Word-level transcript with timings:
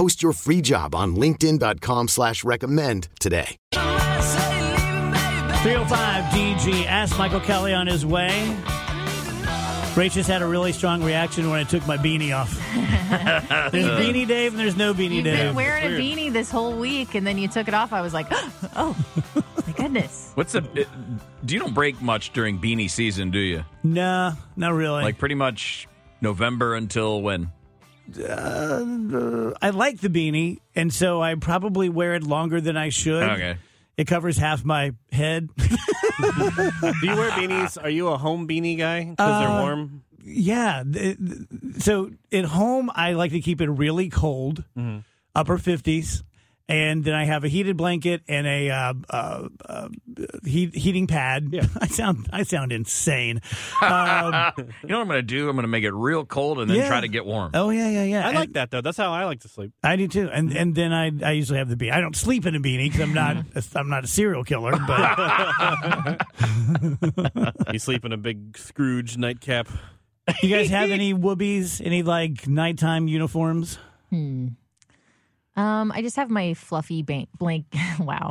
Post 0.00 0.22
your 0.22 0.32
free 0.32 0.62
job 0.62 0.94
on 0.94 1.14
LinkedIn.com 1.14 2.08
slash 2.08 2.42
recommend 2.42 3.10
today. 3.20 3.58
305 3.74 6.24
DG 6.32 6.86
asked 6.86 7.18
Michael 7.18 7.40
Kelly 7.40 7.74
on 7.74 7.86
his 7.86 8.06
way. 8.06 8.30
Rachel 9.94 10.22
had 10.22 10.40
a 10.40 10.46
really 10.46 10.72
strong 10.72 11.02
reaction 11.04 11.50
when 11.50 11.60
I 11.60 11.64
took 11.64 11.86
my 11.86 11.98
beanie 11.98 12.34
off. 12.34 12.50
there's 13.72 13.84
Beanie 13.84 14.26
Dave 14.26 14.52
and 14.52 14.58
there's 14.58 14.74
no 14.74 14.94
Beanie 14.94 15.16
You've 15.16 15.24
Dave. 15.24 15.48
been 15.48 15.54
wearing 15.54 15.84
a 15.84 15.88
beanie 15.98 16.32
this 16.32 16.50
whole 16.50 16.72
week, 16.72 17.14
and 17.14 17.26
then 17.26 17.36
you 17.36 17.48
took 17.48 17.68
it 17.68 17.74
off. 17.74 17.92
I 17.92 18.00
was 18.00 18.14
like, 18.14 18.28
oh, 18.76 18.96
my 19.66 19.72
goodness. 19.74 20.32
What's 20.34 20.54
the? 20.54 20.66
it- 20.74 20.88
Do 21.44 21.52
you 21.52 21.60
don't 21.60 21.74
break 21.74 22.00
much 22.00 22.32
during 22.32 22.58
beanie 22.58 22.88
season, 22.88 23.30
do 23.30 23.38
you? 23.38 23.64
Nah, 23.82 24.32
not 24.56 24.72
really. 24.72 25.02
Like 25.02 25.18
pretty 25.18 25.34
much 25.34 25.86
November 26.22 26.74
until 26.74 27.20
when? 27.20 27.52
Uh, 28.18 29.52
I 29.62 29.70
like 29.70 30.00
the 30.00 30.08
beanie, 30.08 30.58
and 30.74 30.92
so 30.92 31.20
I 31.22 31.34
probably 31.34 31.88
wear 31.88 32.14
it 32.14 32.22
longer 32.22 32.60
than 32.60 32.76
I 32.76 32.88
should. 32.88 33.22
Okay. 33.22 33.56
It 33.96 34.06
covers 34.06 34.38
half 34.38 34.64
my 34.64 34.92
head. 35.12 35.48
Do 35.56 35.64
you 37.02 37.16
wear 37.16 37.30
beanies? 37.32 37.82
Are 37.82 37.90
you 37.90 38.08
a 38.08 38.16
home 38.18 38.48
beanie 38.48 38.78
guy 38.78 39.04
because 39.04 39.40
they're 39.40 39.48
Uh, 39.48 39.60
warm? 39.62 40.02
Yeah. 40.24 40.82
th- 40.90 41.18
th- 41.18 41.82
So 41.82 42.10
at 42.32 42.44
home, 42.46 42.90
I 42.94 43.12
like 43.12 43.32
to 43.32 43.40
keep 43.40 43.60
it 43.60 43.68
really 43.68 44.08
cold, 44.08 44.64
Mm-hmm. 44.76 44.98
upper 45.34 45.58
50s. 45.58 46.22
And 46.70 47.02
then 47.04 47.14
I 47.14 47.24
have 47.24 47.42
a 47.44 47.48
heated 47.48 47.76
blanket 47.76 48.22
and 48.28 48.46
a 48.46 48.70
uh, 48.70 48.94
uh, 49.10 49.48
uh, 49.68 49.88
heat, 50.44 50.74
heating 50.76 51.06
pad. 51.08 51.48
Yeah. 51.50 51.66
I 51.80 51.86
sound 51.88 52.28
I 52.32 52.44
sound 52.44 52.72
insane. 52.72 53.40
Um, 53.82 54.34
You 54.82 54.88
know 54.88 54.98
what 54.98 55.02
I'm 55.02 55.08
going 55.08 55.08
to 55.08 55.22
do? 55.22 55.48
I'm 55.48 55.56
going 55.56 55.62
to 55.64 55.68
make 55.68 55.84
it 55.84 55.92
real 55.92 56.24
cold 56.24 56.60
and 56.60 56.70
then 56.70 56.76
Yeah. 56.76 56.88
try 56.88 57.00
to 57.00 57.08
get 57.08 57.24
warm. 57.26 57.50
oh 57.54 57.70
yeah, 57.70 57.88
yeah, 57.90 58.04
yeah. 58.04 58.24
I 58.24 58.28
And- 58.28 58.36
like 58.36 58.52
that 58.52 58.70
though. 58.70 58.80
That's 58.82 58.96
how 58.98 59.10
I 59.12 59.24
like 59.24 59.40
to 59.40 59.48
sleep. 59.48 59.72
I 59.82 59.96
do 59.96 60.06
too, 60.08 60.28
and 60.32 60.52
and 60.56 60.74
then 60.74 60.92
I 60.92 61.10
I 61.24 61.32
usually 61.32 61.58
have 61.58 61.68
the 61.68 61.76
beanie. 61.76 61.92
I 61.92 62.00
don't 62.00 62.14
sleep 62.16 62.46
in 62.46 62.54
a 62.54 62.60
beanie 62.60 62.84
because 62.90 63.00
I'm 63.00 63.14
not 63.14 63.36
I'm 63.76 63.88
not 63.88 64.04
a 64.04 64.06
serial 64.06 64.44
killer, 64.44 64.72
but 64.86 66.20
You 67.72 67.78
sleep 67.78 68.04
in 68.04 68.12
a 68.12 68.16
big 68.16 68.56
Scrooge 68.58 69.16
nightcap. 69.16 69.68
you 70.42 70.48
guys 70.54 70.68
have 70.70 70.90
any 70.90 71.14
whoobies? 71.14 71.84
Any 71.84 72.02
like 72.02 72.46
nighttime 72.46 73.08
uniforms? 73.08 73.78
Um, 75.60 75.92
I 75.92 76.00
just 76.00 76.16
have 76.16 76.30
my 76.30 76.54
fluffy 76.54 77.02
bank 77.02 77.28
blank. 77.38 77.66
wow. 78.00 78.30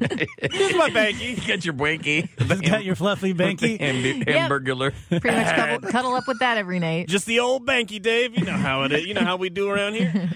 It's 0.00 0.76
my 0.76 0.90
baggy. 0.90 1.34
Get 1.46 1.64
your 1.64 1.74
bwanky. 1.74 2.28
Just 2.48 2.62
got 2.68 2.84
your 2.84 2.96
fluffy 2.96 3.32
banky. 3.32 3.78
Hamb- 3.78 4.24
Hamburglar. 4.24 4.92
Pretty 5.08 5.30
much 5.36 5.54
cuddle, 5.54 5.90
cuddle 5.90 6.14
up 6.14 6.26
with 6.26 6.40
that 6.40 6.58
every 6.58 6.80
night. 6.80 7.06
Just 7.06 7.26
the 7.26 7.38
old 7.38 7.64
banky, 7.64 8.02
Dave. 8.02 8.36
You 8.36 8.44
know 8.44 8.52
how 8.54 8.82
it 8.82 8.92
is. 8.92 9.06
You 9.06 9.14
know 9.14 9.22
how 9.24 9.36
we 9.36 9.50
do 9.50 9.68
around 9.70 9.94
here. 9.94 10.30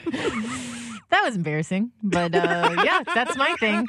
That 1.11 1.25
was 1.25 1.35
embarrassing, 1.35 1.91
but 2.05 2.33
uh, 2.35 2.83
yeah, 2.85 3.03
that's 3.15 3.37
my 3.37 3.57
thing. 3.59 3.87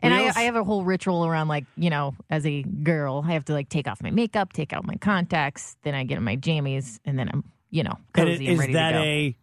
And 0.00 0.12
I, 0.12 0.26
I 0.28 0.42
have 0.42 0.56
a 0.56 0.64
whole 0.64 0.84
ritual 0.84 1.24
around 1.24 1.48
like 1.48 1.64
you 1.76 1.88
know, 1.88 2.14
as 2.28 2.44
a 2.44 2.62
girl, 2.62 3.24
I 3.26 3.32
have 3.32 3.46
to 3.46 3.54
like 3.54 3.68
take 3.70 3.88
off 3.88 4.02
my 4.02 4.10
makeup, 4.10 4.52
take 4.52 4.72
out 4.74 4.84
my 4.84 4.96
contacts, 4.96 5.76
then 5.84 5.94
I 5.94 6.04
get 6.04 6.18
in 6.18 6.24
my 6.24 6.36
jammies, 6.36 6.98
and 7.06 7.18
then 7.18 7.30
I'm 7.32 7.44
you 7.70 7.82
know 7.82 7.96
And 8.14 8.28
cozy 8.28 8.48
and 8.48 8.58
ready 8.58 8.72
to 8.74 8.78
go. 8.78 8.98
a 8.98 9.36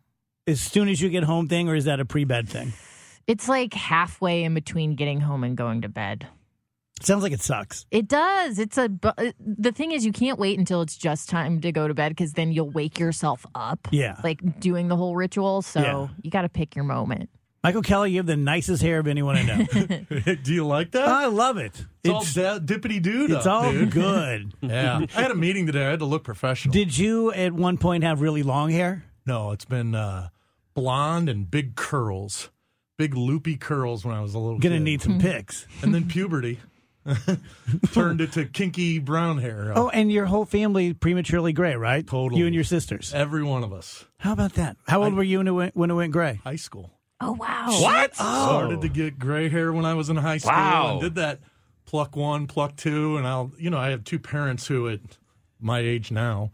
as 0.47 0.61
soon 0.61 0.87
as 0.89 1.01
you 1.01 1.09
get 1.09 1.23
home 1.23 1.47
thing, 1.47 1.67
or 1.69 1.75
is 1.75 1.85
that 1.85 1.99
a 1.99 2.05
pre 2.05 2.23
bed 2.23 2.47
thing? 2.49 2.73
it's 3.27 3.49
like 3.49 3.73
halfway 3.73 4.43
in 4.43 4.53
between 4.53 4.95
getting 4.95 5.19
home 5.21 5.43
and 5.43 5.57
going 5.57 5.81
to 5.81 5.89
bed. 5.89 6.27
Sounds 7.01 7.23
like 7.23 7.33
it 7.33 7.41
sucks. 7.41 7.85
It 7.91 8.07
does. 8.07 8.57
It's 8.59 8.77
a. 8.77 8.89
uh, 9.03 9.31
The 9.39 9.71
thing 9.73 9.91
is, 9.91 10.05
you 10.05 10.13
can't 10.13 10.39
wait 10.39 10.57
until 10.57 10.81
it's 10.81 10.95
just 10.95 11.27
time 11.29 11.59
to 11.61 11.71
go 11.71 11.87
to 11.87 11.93
bed 11.93 12.09
because 12.09 12.33
then 12.33 12.51
you'll 12.53 12.69
wake 12.69 12.99
yourself 12.99 13.45
up. 13.53 13.87
Yeah. 13.91 14.15
Like 14.23 14.59
doing 14.61 14.87
the 14.87 14.95
whole 14.95 15.15
ritual. 15.15 15.61
So 15.61 15.81
Yeah. 15.81 16.07
you 16.21 16.31
got 16.31 16.43
to 16.43 16.49
pick 16.49 16.75
your 16.75 16.85
moment. 16.85 17.29
Michael 17.65 17.81
Kelly, 17.81 18.11
you 18.11 18.17
have 18.17 18.27
the 18.27 18.37
nicest 18.37 18.81
hair 18.83 18.99
of 18.99 19.07
anyone 19.07 19.35
I 19.37 19.41
know. 19.43 20.35
Do 20.43 20.53
you 20.53 20.65
like 20.67 20.91
that? 20.91 21.07
I 21.07 21.25
love 21.25 21.57
it. 21.57 21.83
it's, 22.03 22.13
all 22.13 22.23
da- 22.23 22.59
dippity 22.59 23.01
doo 23.01 23.25
it's 23.29 23.47
all 23.47 23.71
dude. 23.71 23.89
good. 23.91 24.53
Yeah, 24.61 25.01
I 25.15 25.21
had 25.23 25.31
a 25.31 25.35
meeting 25.35 25.65
today. 25.65 25.85
I 25.87 25.89
had 25.89 25.99
to 25.99 26.05
look 26.05 26.23
professional. 26.23 26.71
Did 26.71 26.95
you 26.95 27.31
at 27.33 27.51
one 27.53 27.77
point 27.79 28.03
have 28.03 28.21
really 28.21 28.43
long 28.43 28.69
hair? 28.69 29.03
no, 29.25 29.49
it's 29.51 29.65
been 29.65 29.95
uh, 29.95 30.29
blonde 30.75 31.27
and 31.27 31.49
big 31.49 31.75
curls, 31.75 32.51
big 32.97 33.15
loopy 33.15 33.57
curls 33.57 34.05
when 34.05 34.15
I 34.15 34.21
was 34.21 34.35
a 34.35 34.39
little. 34.39 34.59
Girl. 34.59 34.69
Gonna 34.69 34.75
kid. 34.75 34.83
need 34.83 35.01
some 35.01 35.13
mm-hmm. 35.13 35.27
pics. 35.27 35.65
and 35.81 35.95
then 35.95 36.07
puberty 36.07 36.59
turned 37.93 38.21
it 38.21 38.33
to 38.33 38.45
kinky 38.45 38.99
brown 38.99 39.39
hair. 39.39 39.73
Oh, 39.75 39.89
and 39.89 40.11
your 40.11 40.25
whole 40.25 40.45
family 40.45 40.93
prematurely 40.93 41.53
gray, 41.53 41.75
right? 41.75 42.05
Totally. 42.05 42.39
You 42.39 42.45
and 42.45 42.53
your 42.53 42.63
sisters. 42.63 43.13
every 43.13 43.43
one 43.43 43.63
of 43.63 43.73
us. 43.73 44.05
How 44.17 44.33
about 44.33 44.53
that? 44.53 44.77
How 44.87 45.03
old 45.03 45.13
were 45.13 45.23
you 45.23 45.39
when 45.39 45.47
it 45.47 45.51
went, 45.51 45.75
when 45.75 45.91
it 45.91 45.95
went 45.95 46.11
gray? 46.13 46.39
High 46.43 46.55
school. 46.57 46.91
Oh 47.21 47.31
wow! 47.31 47.67
What? 47.67 48.11
Oh. 48.19 48.45
Started 48.45 48.81
to 48.81 48.87
oh. 48.87 48.91
get 48.91 49.17
gray 49.17 49.47
hair 49.49 49.71
when 49.71 49.85
I 49.85 49.93
was 49.93 50.09
in 50.09 50.17
high 50.17 50.37
school 50.37 50.51
Wow. 50.51 50.91
and 50.91 51.01
did 51.01 51.15
that 51.15 51.39
pluck 51.85 52.15
one, 52.15 52.45
pluck 52.45 52.75
two, 52.75 53.17
and 53.17 53.25
I'll 53.25 53.51
you 53.57 53.69
know 53.69 53.77
I 53.77 53.89
have 53.89 54.03
two 54.03 54.19
parents 54.19 54.67
who 54.67 54.89
at 54.89 54.99
my 55.59 55.79
age 55.79 56.11
now 56.11 56.51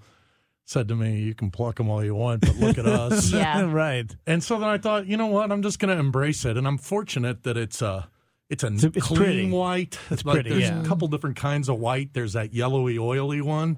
said 0.72 0.88
to 0.88 0.96
me, 0.96 1.20
"You 1.20 1.36
can 1.36 1.52
pluck 1.52 1.76
them 1.76 1.90
all 1.90 2.04
you 2.04 2.16
want, 2.16 2.42
but 2.42 2.56
look 2.56 2.78
at 2.78 2.86
us." 2.86 3.32
Yeah. 3.42 3.62
right. 3.72 4.10
And 4.26 4.44
so 4.44 4.58
then 4.58 4.70
I 4.70 4.78
thought, 4.78 5.06
you 5.06 5.18
know 5.18 5.28
what? 5.28 5.52
I'm 5.52 5.62
just 5.62 5.80
going 5.80 5.94
to 5.94 6.00
embrace 6.00 6.46
it, 6.46 6.58
and 6.58 6.66
I'm 6.68 6.78
fortunate 6.78 7.44
that 7.44 7.58
it's 7.58 7.82
a 7.82 8.10
it's 8.50 8.64
a 8.64 8.68
It's- 8.68 8.84
it's 8.84 9.06
clean 9.08 9.20
pretty. 9.20 9.50
white. 9.52 10.00
It's 10.10 10.26
like, 10.26 10.36
pretty, 10.36 10.50
There's 10.52 10.64
yeah. 10.64 10.82
a 10.82 10.86
couple 10.86 11.08
different 11.08 11.36
kinds 11.36 11.70
of 11.70 11.80
white. 11.80 12.14
There's 12.14 12.34
that 12.34 12.54
yellowy, 12.54 12.98
oily 12.98 13.42
one, 13.42 13.78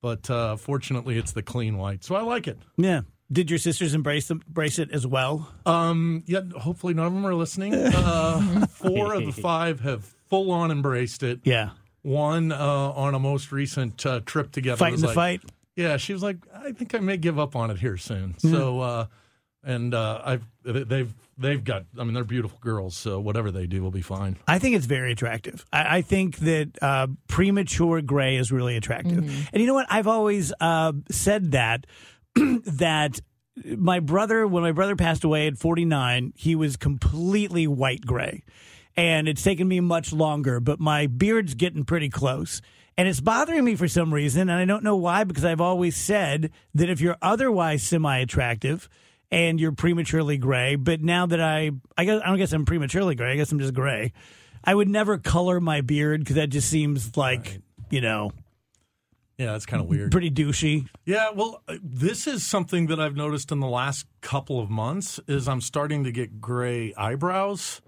but 0.00 0.28
uh, 0.30 0.56
fortunately, 0.56 1.16
it's 1.18 1.32
the 1.32 1.42
clean 1.42 1.76
white, 1.78 2.04
so 2.04 2.14
I 2.14 2.22
like 2.22 2.46
it. 2.48 2.58
Yeah. 2.76 3.02
Did 3.30 3.48
your 3.48 3.58
sisters 3.58 3.94
embrace 3.94 4.28
them, 4.28 4.42
embrace 4.46 4.78
it 4.78 4.90
as 4.90 5.06
well? 5.06 5.50
Um, 5.64 6.22
yeah, 6.26 6.42
hopefully 6.58 6.92
none 6.92 7.06
of 7.06 7.14
them 7.14 7.24
are 7.24 7.34
listening. 7.34 7.74
Uh, 7.74 8.66
four 8.70 9.14
of 9.14 9.24
the 9.24 9.32
five 9.32 9.80
have 9.80 10.04
full 10.28 10.50
on 10.50 10.70
embraced 10.70 11.22
it. 11.22 11.40
Yeah. 11.44 11.70
One 12.02 12.52
uh, 12.52 12.58
on 12.58 13.14
a 13.14 13.18
most 13.18 13.50
recent 13.50 14.04
uh, 14.04 14.20
trip 14.26 14.52
together. 14.52 14.76
Fighting 14.76 14.94
was 14.94 15.00
the 15.02 15.06
like, 15.08 15.14
fight. 15.14 15.42
Yeah, 15.76 15.96
she 15.96 16.12
was 16.12 16.22
like, 16.22 16.36
I 16.54 16.72
think 16.72 16.94
I 16.94 16.98
may 16.98 17.16
give 17.16 17.38
up 17.38 17.56
on 17.56 17.70
it 17.70 17.78
here 17.78 17.96
soon. 17.96 18.38
So, 18.38 18.80
uh, 18.80 19.06
and 19.64 19.94
uh, 19.94 20.20
I've 20.24 20.44
they've 20.64 21.12
they've 21.38 21.62
got. 21.62 21.84
I 21.98 22.04
mean, 22.04 22.14
they're 22.14 22.24
beautiful 22.24 22.58
girls, 22.60 22.96
so 22.96 23.20
whatever 23.20 23.50
they 23.50 23.66
do 23.66 23.82
will 23.82 23.90
be 23.90 24.02
fine. 24.02 24.36
I 24.46 24.58
think 24.58 24.76
it's 24.76 24.86
very 24.86 25.12
attractive. 25.12 25.64
I, 25.72 25.98
I 25.98 26.02
think 26.02 26.38
that 26.38 26.70
uh, 26.82 27.06
premature 27.28 28.02
gray 28.02 28.36
is 28.36 28.50
really 28.50 28.76
attractive. 28.76 29.18
And 29.18 29.60
you 29.60 29.66
know 29.66 29.74
what? 29.74 29.86
I've 29.88 30.08
always 30.08 30.52
uh, 30.60 30.92
said 31.10 31.52
that 31.52 31.86
that 32.34 33.20
my 33.76 34.00
brother, 34.00 34.46
when 34.46 34.62
my 34.62 34.72
brother 34.72 34.96
passed 34.96 35.24
away 35.24 35.46
at 35.46 35.58
49, 35.58 36.32
he 36.36 36.54
was 36.56 36.76
completely 36.76 37.66
white 37.66 38.02
gray. 38.02 38.42
And 38.96 39.28
it's 39.28 39.42
taken 39.42 39.66
me 39.68 39.80
much 39.80 40.12
longer, 40.12 40.60
but 40.60 40.78
my 40.80 41.06
beard's 41.06 41.54
getting 41.54 41.84
pretty 41.84 42.08
close. 42.10 42.60
And 42.98 43.08
it's 43.08 43.20
bothering 43.20 43.64
me 43.64 43.74
for 43.74 43.88
some 43.88 44.12
reason. 44.12 44.42
And 44.50 44.52
I 44.60 44.64
don't 44.66 44.84
know 44.84 44.96
why, 44.96 45.24
because 45.24 45.44
I've 45.46 45.62
always 45.62 45.96
said 45.96 46.50
that 46.74 46.90
if 46.90 47.00
you're 47.00 47.16
otherwise 47.22 47.82
semi 47.82 48.18
attractive, 48.18 48.88
and 49.30 49.58
you're 49.58 49.72
prematurely 49.72 50.36
gray. 50.36 50.76
But 50.76 51.00
now 51.00 51.24
that 51.24 51.40
I, 51.40 51.70
I 51.96 52.04
guess 52.04 52.20
I 52.22 52.28
don't 52.28 52.36
guess 52.36 52.52
I'm 52.52 52.66
prematurely 52.66 53.14
gray. 53.14 53.32
I 53.32 53.36
guess 53.36 53.50
I'm 53.50 53.58
just 53.60 53.72
gray. 53.72 54.12
I 54.62 54.74
would 54.74 54.90
never 54.90 55.16
color 55.16 55.58
my 55.58 55.80
beard 55.80 56.20
because 56.20 56.36
that 56.36 56.50
just 56.50 56.68
seems 56.68 57.16
like 57.16 57.58
you 57.90 58.02
know 58.02 58.32
Yeah, 59.38 59.52
that's 59.52 59.64
kind 59.64 59.82
of 59.82 59.88
weird. 59.88 60.12
pretty 60.12 60.30
douchey. 60.30 60.86
Yeah, 61.06 61.30
well, 61.34 61.62
uh, 61.66 61.78
this 61.82 62.26
is 62.26 62.44
something 62.46 62.88
that 62.88 63.00
I've 63.00 63.16
noticed 63.16 63.50
in 63.50 63.60
the 63.60 63.66
last 63.68 64.04
couple 64.20 64.60
of 64.60 64.68
months 64.68 65.18
is 65.26 65.48
I'm 65.48 65.62
starting 65.62 66.04
to 66.04 66.12
get 66.12 66.38
gray 66.42 66.92
eyebrows, 66.94 67.80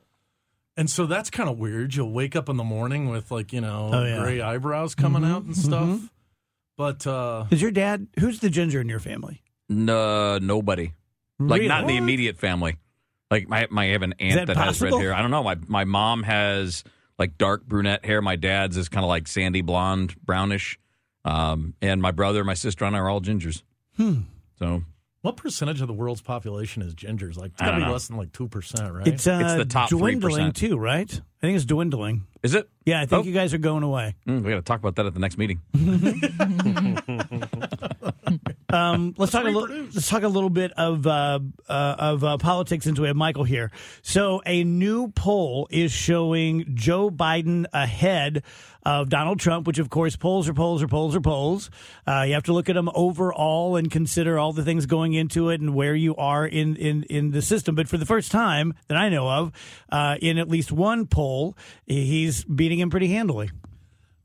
And 0.76 0.90
so 0.90 1.06
that's 1.06 1.30
kind 1.30 1.48
of 1.48 1.58
weird. 1.58 1.94
You'll 1.94 2.10
wake 2.12 2.34
up 2.34 2.48
in 2.48 2.56
the 2.56 2.64
morning 2.64 3.08
with 3.08 3.30
like 3.30 3.52
you 3.52 3.60
know 3.60 3.90
Oh, 3.92 4.04
yeah. 4.04 4.20
gray 4.22 4.40
eyebrows 4.40 4.94
coming 4.94 5.22
Mhm, 5.22 5.30
out 5.34 5.42
and 5.44 5.56
stuff. 5.56 5.86
mhm. 5.88 6.10
But 6.76 7.06
uh, 7.06 7.44
Is 7.50 7.62
your 7.62 7.70
dad? 7.70 8.08
Who's 8.18 8.40
the 8.40 8.50
ginger 8.50 8.80
in 8.80 8.88
your 8.88 8.98
family? 8.98 9.42
No, 9.68 10.38
nobody. 10.38 10.92
Like 11.38 11.58
Really? 11.58 11.68
not 11.68 11.82
in 11.82 11.86
the 11.86 11.96
immediate 11.96 12.36
family. 12.38 12.76
Like 13.30 13.48
my, 13.48 13.66
my 13.70 13.84
I 13.84 13.88
have 13.88 14.02
an 14.02 14.14
aunt 14.18 14.34
that 14.34 14.46
that, 14.48 14.56
has 14.56 14.80
red 14.80 14.92
hair. 14.94 15.14
I 15.14 15.22
don't 15.22 15.30
know. 15.30 15.42
My 15.44 15.56
my 15.66 15.84
mom 15.84 16.22
has 16.24 16.82
like 17.18 17.38
dark 17.38 17.64
brunette 17.66 18.04
hair. 18.04 18.20
My 18.20 18.36
dad's 18.36 18.76
is 18.76 18.88
kind 18.88 19.04
of 19.04 19.08
like 19.08 19.28
sandy 19.28 19.62
blonde, 19.62 20.14
brownish. 20.24 20.78
Um, 21.24 21.74
and 21.80 22.02
my 22.02 22.10
brother, 22.10 22.44
my 22.44 22.54
sister, 22.54 22.84
and 22.84 22.94
I 22.94 22.98
are 22.98 23.08
all 23.08 23.20
gingers. 23.20 23.62
Hmm. 23.96 24.22
So 24.58 24.82
what 25.24 25.38
percentage 25.38 25.80
of 25.80 25.88
the 25.88 25.94
world's 25.94 26.20
population 26.20 26.82
is 26.82 26.94
gingers? 26.94 27.38
Like 27.38 27.52
it's 27.52 27.62
I 27.62 27.64
got 27.64 27.70
to 27.72 27.76
be 27.78 27.84
know. 27.84 27.92
less 27.92 28.08
than 28.08 28.18
like 28.18 28.30
two 28.32 28.46
percent, 28.46 28.92
right? 28.92 29.06
It's 29.06 29.26
uh, 29.26 29.40
It's 29.42 29.54
the 29.54 29.64
top 29.64 29.88
dwindling 29.88 30.52
3%. 30.52 30.54
too, 30.54 30.76
right? 30.76 31.10
I 31.10 31.40
think 31.46 31.56
it's 31.56 31.64
dwindling. 31.64 32.26
is 32.42 32.54
it? 32.54 32.68
Yeah, 32.84 33.00
I 33.00 33.06
think 33.06 33.24
Oh. 33.24 33.26
you 33.26 33.32
guys 33.32 33.54
are 33.54 33.58
going 33.58 33.82
away. 33.82 34.16
Mm, 34.28 34.42
we 34.44 34.50
got 34.50 34.56
to 34.56 34.62
talk 34.62 34.80
about 34.80 34.96
that 34.96 35.06
at 35.06 35.14
the 35.14 35.20
next 35.20 35.38
meeting. 35.38 35.62
Um, 38.74 39.14
let's 39.18 39.32
talk 39.32 39.44
a 39.44 39.48
little. 39.48 39.68
Let's 39.68 40.08
talk 40.08 40.22
a 40.22 40.28
little 40.28 40.50
bit 40.50 40.72
of 40.72 41.06
uh, 41.06 41.40
uh, 41.68 41.96
of 41.98 42.24
uh, 42.24 42.38
politics 42.38 42.84
since 42.84 42.98
we 42.98 43.06
have 43.06 43.16
Michael 43.16 43.44
here. 43.44 43.70
So, 44.02 44.42
a 44.44 44.64
new 44.64 45.08
poll 45.08 45.68
is 45.70 45.92
showing 45.92 46.74
Joe 46.74 47.10
Biden 47.10 47.66
ahead 47.72 48.42
of 48.84 49.08
Donald 49.08 49.40
Trump, 49.40 49.66
which, 49.66 49.78
of 49.78 49.88
course, 49.88 50.16
polls 50.16 50.48
are 50.48 50.54
polls 50.54 50.82
are 50.82 50.88
polls 50.88 51.16
are 51.16 51.20
polls. 51.20 51.70
Uh, 52.06 52.24
you 52.26 52.34
have 52.34 52.42
to 52.44 52.52
look 52.52 52.68
at 52.68 52.74
them 52.74 52.90
overall 52.94 53.76
and 53.76 53.90
consider 53.90 54.38
all 54.38 54.52
the 54.52 54.64
things 54.64 54.86
going 54.86 55.14
into 55.14 55.48
it 55.48 55.60
and 55.60 55.74
where 55.74 55.94
you 55.94 56.16
are 56.16 56.46
in 56.46 56.76
in 56.76 57.04
in 57.04 57.30
the 57.30 57.42
system. 57.42 57.74
But 57.74 57.88
for 57.88 57.96
the 57.96 58.06
first 58.06 58.30
time 58.30 58.74
that 58.88 58.98
I 58.98 59.08
know 59.08 59.28
of, 59.28 59.52
uh, 59.90 60.16
in 60.20 60.38
at 60.38 60.48
least 60.48 60.72
one 60.72 61.06
poll, 61.06 61.56
he's 61.86 62.44
beating 62.44 62.80
him 62.80 62.90
pretty 62.90 63.08
handily. 63.08 63.50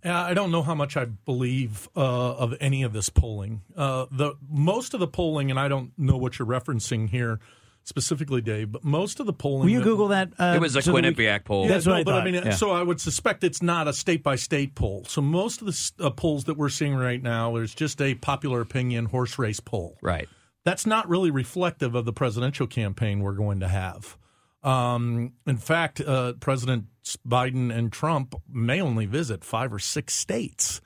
Yeah, 0.03 0.23
I 0.23 0.33
don't 0.33 0.51
know 0.51 0.61
how 0.61 0.75
much 0.75 0.95
I 0.95 1.05
believe 1.05 1.89
uh, 1.95 1.99
of 2.35 2.55
any 2.61 2.83
of 2.83 2.93
this 2.93 3.09
polling. 3.09 3.61
Uh, 3.75 4.05
the 4.11 4.33
most 4.49 4.93
of 4.93 4.99
the 4.99 5.07
polling, 5.07 5.49
and 5.51 5.59
I 5.59 5.67
don't 5.67 5.91
know 5.97 6.15
what 6.17 6.39
you're 6.39 6.47
referencing 6.47 7.09
here 7.09 7.39
specifically, 7.83 8.39
Dave, 8.41 8.71
but 8.71 8.83
most 8.83 9.19
of 9.19 9.25
the 9.25 9.33
polling. 9.33 9.63
Will 9.63 9.69
you 9.71 9.79
that- 9.79 9.83
Google 9.83 10.07
that? 10.09 10.29
Uh, 10.39 10.53
it 10.55 10.61
was 10.61 10.75
a 10.75 10.81
so 10.81 10.91
that 10.91 10.95
we- 10.95 11.01
Quinnipiac 11.01 11.43
poll. 11.43 11.63
Yeah, 11.63 11.69
That's 11.73 11.85
no, 11.85 11.93
what 11.93 11.99
I 11.99 12.03
but 12.03 12.11
thought. 12.11 12.21
I 12.21 12.25
mean, 12.31 12.33
Yeah. 12.35 12.49
so 12.51 12.71
I 12.71 12.83
would 12.83 13.01
suspect 13.01 13.43
it's 13.43 13.61
not 13.61 13.87
a 13.87 13.93
state 13.93 14.21
by 14.23 14.35
state 14.35 14.75
poll. 14.75 15.03
So 15.07 15.21
most 15.21 15.61
of 15.61 15.67
the 15.67 15.91
uh, 16.05 16.09
polls 16.11 16.43
that 16.45 16.55
we're 16.55 16.69
seeing 16.69 16.95
right 16.95 17.21
now 17.21 17.55
is 17.57 17.73
just 17.73 17.99
a 18.01 18.15
popular 18.15 18.61
opinion 18.61 19.05
horse 19.05 19.39
race 19.39 19.59
poll. 19.59 19.97
Right. 20.01 20.29
That's 20.65 20.85
not 20.85 21.09
really 21.09 21.31
reflective 21.31 21.95
of 21.95 22.05
the 22.05 22.13
presidential 22.13 22.67
campaign 22.67 23.21
we're 23.21 23.33
going 23.33 23.59
to 23.61 23.67
have. 23.67 24.17
Um, 24.61 25.33
in 25.47 25.57
fact, 25.57 26.01
uh, 26.01 26.33
President 26.33 26.85
Biden 27.17 27.73
and 27.75 27.91
Trump 27.91 28.35
may 28.51 28.81
only 28.81 29.05
visit 29.05 29.43
five 29.43 29.73
or 29.73 29.79
six 29.79 30.15
states 30.15 30.81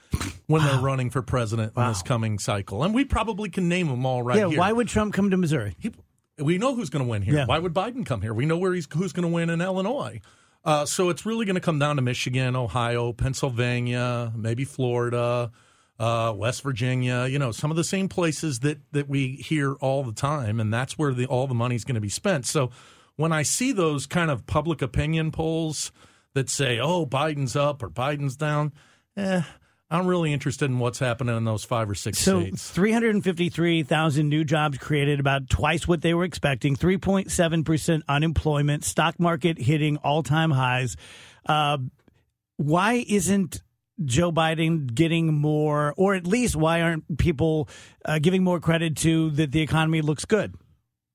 when 0.48 0.64
they're 0.64 0.80
running 0.80 1.10
for 1.10 1.22
president 1.22 1.74
in 1.76 1.88
this 1.88 2.02
coming 2.02 2.40
cycle, 2.40 2.84
and 2.84 2.94
we 2.94 3.06
probably 3.06 3.50
can 3.50 3.68
name 3.68 3.88
them 3.88 4.06
all 4.06 4.24
right 4.24 4.38
yeah, 4.38 4.48
here. 4.48 4.60
why 4.60 4.72
would 4.72 4.88
Trump 4.88 5.14
come 5.14 5.30
to 5.30 5.38
Missouri? 5.38 5.76
He, 5.80 5.92
we 6.38 6.58
know 6.58 6.76
who's 6.76 6.90
going 6.90 7.04
to 7.04 7.10
win 7.10 7.22
here. 7.22 7.36
Yeah. 7.36 7.46
Why 7.46 7.60
would 7.60 7.74
Biden 7.74 8.06
come 8.06 8.22
here? 8.22 8.34
We 8.34 8.46
know 8.46 8.58
where 8.58 8.74
he's 8.74 8.88
who's 8.92 9.14
going 9.14 9.28
to 9.28 9.34
win 9.34 9.50
in 9.50 9.62
Illinois. 9.62 10.22
Uh, 10.66 10.86
so 10.86 11.10
it's 11.10 11.26
really 11.26 11.46
going 11.46 11.56
to 11.56 11.62
come 11.62 11.78
down 11.78 11.98
to 11.98 12.02
Michigan, 12.02 12.56
Ohio, 12.56 13.12
Pennsylvania, 13.12 14.32
maybe 14.36 14.64
Florida, 14.64 15.52
uh, 16.00 16.34
West 16.36 16.64
Virginia. 16.64 17.28
You 17.28 17.38
know, 17.38 17.52
some 17.52 17.70
of 17.70 17.78
the 17.78 17.84
same 17.84 18.08
places 18.08 18.60
that 18.60 18.80
that 18.92 19.10
we 19.10 19.36
hear 19.36 19.74
all 19.74 20.04
the 20.04 20.14
time, 20.14 20.60
and 20.60 20.74
that's 20.74 20.98
where 20.98 21.14
the 21.14 21.26
all 21.26 21.48
the 21.48 21.54
money's 21.54 21.84
going 21.84 21.96
to 21.96 22.02
be 22.02 22.10
spent. 22.10 22.46
So 22.46 22.72
when 23.16 23.32
I 23.32 23.44
see 23.44 23.72
those 23.72 24.06
kind 24.06 24.32
of 24.32 24.46
public 24.48 24.82
opinion 24.82 25.32
polls 25.32 25.92
that 26.34 26.50
say, 26.50 26.80
"Oh, 26.80 27.06
Biden's 27.06 27.56
up" 27.56 27.84
or 27.84 27.90
"Biden's 27.90 28.36
down," 28.36 28.74
eh, 29.18 29.42
I'm 29.90 30.08
really 30.08 30.34
interested 30.34 30.66
in 30.72 30.80
what's 30.80 30.98
happening 31.00 31.38
in 31.38 31.44
those 31.46 31.64
five 31.64 31.88
or 31.90 31.94
six 31.96 32.18
So, 32.18 32.42
states. 32.42 32.70
353,000 32.72 34.28
new 34.28 34.44
jobs 34.44 34.78
created, 34.80 35.20
about 35.20 35.50
twice 35.50 35.88
what 35.88 36.02
they 36.02 36.14
were 36.16 36.24
expecting, 36.24 36.76
3.7% 36.76 38.02
unemployment, 38.10 38.84
stock 38.84 39.20
market 39.20 39.60
hitting 39.60 39.98
all 39.98 40.24
time 40.24 40.50
highs. 40.52 40.96
Uh, 41.46 41.78
why 42.58 43.06
isn't 43.08 43.62
Joe 44.04 44.32
Biden 44.32 44.92
getting 44.94 45.32
more, 45.34 45.94
or 45.96 46.16
at 46.16 46.26
least 46.26 46.56
why 46.56 46.82
aren't 46.82 47.18
people 47.20 47.70
uh, 48.06 48.18
giving 48.18 48.44
more 48.44 48.60
credit 48.60 48.98
to 48.98 49.30
that 49.32 49.52
the 49.52 49.62
economy 49.62 50.02
looks 50.02 50.26
good? 50.26 50.56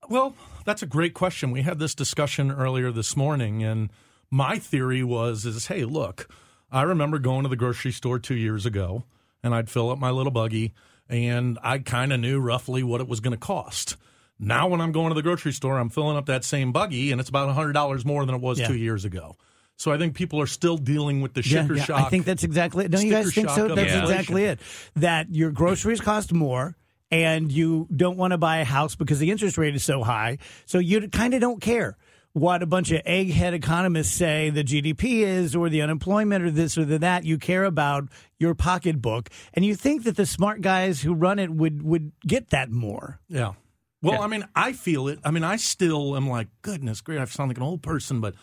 Well, 0.09 0.37
that's 0.65 0.83
a 0.83 0.87
great 0.87 1.15
question. 1.15 1.51
We 1.51 1.63
had 1.63 1.81
this 1.81 1.95
discussion 1.97 2.53
earlier 2.53 2.93
this 2.93 3.17
morning, 3.17 3.65
and 3.65 3.91
my 4.31 4.59
theory 4.59 5.03
was 5.03 5.45
is 5.45 5.67
hey, 5.67 5.85
look, 5.85 6.29
I 6.71 6.83
remember 6.83 7.19
going 7.19 7.45
to 7.45 7.49
the 7.49 7.57
grocery 7.57 7.93
store 7.93 8.19
two 8.19 8.37
years 8.37 8.67
ago, 8.67 9.05
and 9.43 9.55
I'd 9.55 9.71
fill 9.71 9.91
up 9.91 9.99
my 9.99 10.11
little 10.11 10.33
buggy, 10.33 10.75
and 11.09 11.59
I 11.63 11.79
kind 11.79 12.13
of 12.13 12.21
knew 12.21 12.41
roughly 12.41 12.83
what 12.83 13.01
it 13.01 13.09
was 13.09 13.21
going 13.21 13.33
to 13.33 13.39
cost. 13.39 13.97
Now, 14.39 14.69
when 14.69 14.81
I'm 14.81 14.93
going 14.93 15.09
to 15.09 15.15
the 15.15 15.23
grocery 15.23 15.53
store, 15.53 15.79
I'm 15.79 15.89
filling 15.89 16.17
up 16.17 16.27
that 16.27 16.45
same 16.45 16.71
buggy, 16.73 17.11
and 17.11 17.21
it's 17.21 17.29
about 17.29 17.53
hundred 17.55 17.73
dollars 17.73 18.05
more 18.05 18.25
than 18.25 18.35
it 18.35 18.41
was 18.41 18.59
Yeah. 18.59 18.69
two 18.69 18.77
years 18.77 19.05
ago. 19.05 19.37
So 19.77 19.93
I 19.93 19.99
think 19.99 20.15
people 20.15 20.41
are 20.41 20.47
still 20.47 20.77
dealing 20.77 21.21
with 21.21 21.35
the 21.35 21.43
sticker 21.43 21.75
yeah, 21.75 21.85
shock. 21.85 22.01
I 22.01 22.09
think 22.09 22.25
that's 22.25 22.43
exactly 22.43 22.85
it. 22.85 22.91
Don't 22.91 23.05
you 23.07 23.13
guys 23.13 23.33
think 23.33 23.49
so? 23.49 23.69
That's 23.69 23.93
exactly 23.93 24.45
it. 24.45 24.59
That 24.97 25.33
your 25.33 25.53
groceries 25.53 26.01
cost 26.01 26.33
more 26.33 26.77
and 27.13 27.51
you 27.51 27.87
don't 27.95 28.17
want 28.17 28.33
to 28.33 28.39
buy 28.39 28.59
a 28.59 28.65
house 28.65 28.97
because 28.97 29.21
the 29.21 29.31
interest 29.31 29.57
rate 29.57 29.77
is 29.77 29.85
so 29.85 30.03
high. 30.03 30.39
So 30.67 30.81
you 30.81 31.09
kind 31.09 31.33
of 31.33 31.41
don't 31.41 31.61
care 31.61 31.97
what 32.39 32.63
a 32.63 32.67
bunch 32.67 32.91
of 32.91 33.03
egghead 33.05 33.53
economists 33.53 34.13
say 34.13 34.51
the 34.51 34.65
GDP 34.65 35.21
is 35.21 35.57
or 35.57 35.69
the 35.69 35.83
unemployment 35.83 36.45
or 36.45 36.51
this 36.51 36.79
or 36.79 36.85
the 36.85 36.99
that. 37.01 37.25
You 37.25 37.39
care 37.39 37.65
about 37.65 38.09
your 38.39 38.55
pocketbook. 38.55 39.31
And 39.55 39.65
you 39.65 39.75
think 39.75 40.05
that 40.05 40.17
the 40.17 40.27
smart 40.27 40.61
guys 40.61 41.03
who 41.03 41.15
run 41.15 41.39
it 41.39 41.51
would, 41.51 41.83
would 41.83 42.13
get 42.27 42.51
that 42.51 42.71
more. 42.71 43.21
Yeah. 43.29 43.55
Well, 44.01 44.23
I 44.23 44.29
mean, 44.29 44.47
I 44.55 44.75
feel 44.75 45.09
it. 45.09 45.19
I 45.25 45.33
mean, 45.33 45.43
I 45.43 45.57
still 45.57 46.17
am 46.17 46.29
like, 46.29 46.49
goodness, 46.63 47.01
great. 47.01 47.19
I 47.19 47.25
sound 47.25 47.51
like 47.51 47.57
an 47.57 47.65
old 47.65 47.83
person, 47.83 48.21
but 48.21 48.35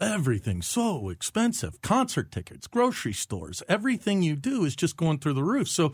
everything's 0.00 0.66
so 0.66 1.10
expensive. 1.10 1.82
Concert 1.82 2.30
tickets, 2.30 2.66
grocery 2.66 3.12
stores, 3.12 3.62
everything 3.68 4.22
you 4.22 4.34
do 4.34 4.64
is 4.64 4.74
just 4.74 4.96
going 4.96 5.18
through 5.18 5.34
the 5.34 5.44
roof. 5.44 5.68
So 5.68 5.92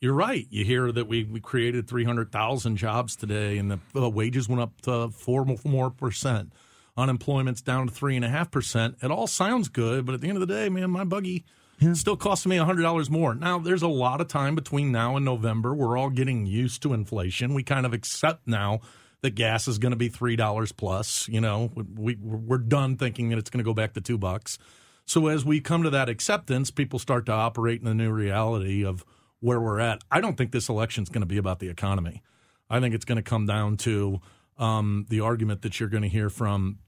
you're 0.00 0.14
right. 0.14 0.46
You 0.50 0.64
hear 0.64 0.90
that 0.90 1.06
we, 1.06 1.24
we 1.24 1.40
created 1.40 1.86
300,000 1.86 2.76
jobs 2.76 3.14
today 3.14 3.58
and 3.58 3.70
the 3.70 3.78
uh, 3.94 4.08
wages 4.08 4.48
went 4.48 4.62
up 4.62 4.80
to 4.82 5.10
four 5.10 5.44
mo- 5.44 5.58
more 5.64 5.90
percent. 5.90 6.52
Unemployment's 6.96 7.60
down 7.60 7.88
to 7.88 7.92
three 7.92 8.16
and 8.16 8.24
a 8.24 8.28
half 8.28 8.50
percent. 8.50 8.96
It 9.02 9.10
all 9.10 9.26
sounds 9.26 9.68
good, 9.68 10.06
but 10.06 10.14
at 10.14 10.20
the 10.20 10.28
end 10.28 10.40
of 10.40 10.46
the 10.46 10.54
day, 10.54 10.68
man, 10.68 10.90
my 10.90 11.04
buggy 11.04 11.44
still 11.92 12.16
costing 12.16 12.50
me 12.50 12.56
hundred 12.56 12.82
dollars 12.82 13.10
more. 13.10 13.34
Now, 13.34 13.58
there's 13.58 13.82
a 13.82 13.88
lot 13.88 14.20
of 14.20 14.28
time 14.28 14.54
between 14.54 14.92
now 14.92 15.16
and 15.16 15.24
November. 15.24 15.74
We're 15.74 15.98
all 15.98 16.10
getting 16.10 16.46
used 16.46 16.82
to 16.82 16.94
inflation. 16.94 17.54
We 17.54 17.62
kind 17.62 17.84
of 17.84 17.92
accept 17.92 18.46
now 18.46 18.80
that 19.22 19.34
gas 19.34 19.68
is 19.68 19.78
going 19.78 19.90
to 19.90 19.96
be 19.96 20.08
three 20.08 20.36
dollars 20.36 20.72
plus. 20.72 21.28
You 21.28 21.40
know, 21.40 21.70
we 21.94 22.16
we're 22.16 22.58
done 22.58 22.96
thinking 22.96 23.28
that 23.28 23.38
it's 23.38 23.50
going 23.50 23.62
to 23.62 23.68
go 23.68 23.74
back 23.74 23.92
to 23.94 24.00
two 24.00 24.18
bucks. 24.18 24.58
So 25.04 25.28
as 25.28 25.44
we 25.44 25.60
come 25.60 25.82
to 25.84 25.90
that 25.90 26.08
acceptance, 26.08 26.70
people 26.70 26.98
start 26.98 27.26
to 27.26 27.32
operate 27.32 27.80
in 27.80 27.84
the 27.86 27.94
new 27.94 28.10
reality 28.10 28.84
of 28.84 29.04
where 29.40 29.60
we're 29.60 29.78
at. 29.78 30.02
I 30.10 30.20
don't 30.20 30.36
think 30.36 30.50
this 30.50 30.68
election 30.68 31.02
is 31.02 31.08
going 31.08 31.20
to 31.20 31.26
be 31.26 31.36
about 31.36 31.60
the 31.60 31.68
economy. 31.68 32.22
I 32.68 32.80
think 32.80 32.94
it's 32.94 33.04
going 33.04 33.16
to 33.16 33.22
come 33.22 33.46
down 33.46 33.76
to 33.78 34.20
um, 34.58 35.06
the 35.08 35.20
argument 35.20 35.62
that 35.62 35.78
you're 35.78 35.88
going 35.88 36.02
to 36.02 36.08
hear 36.08 36.28
from 36.28 36.78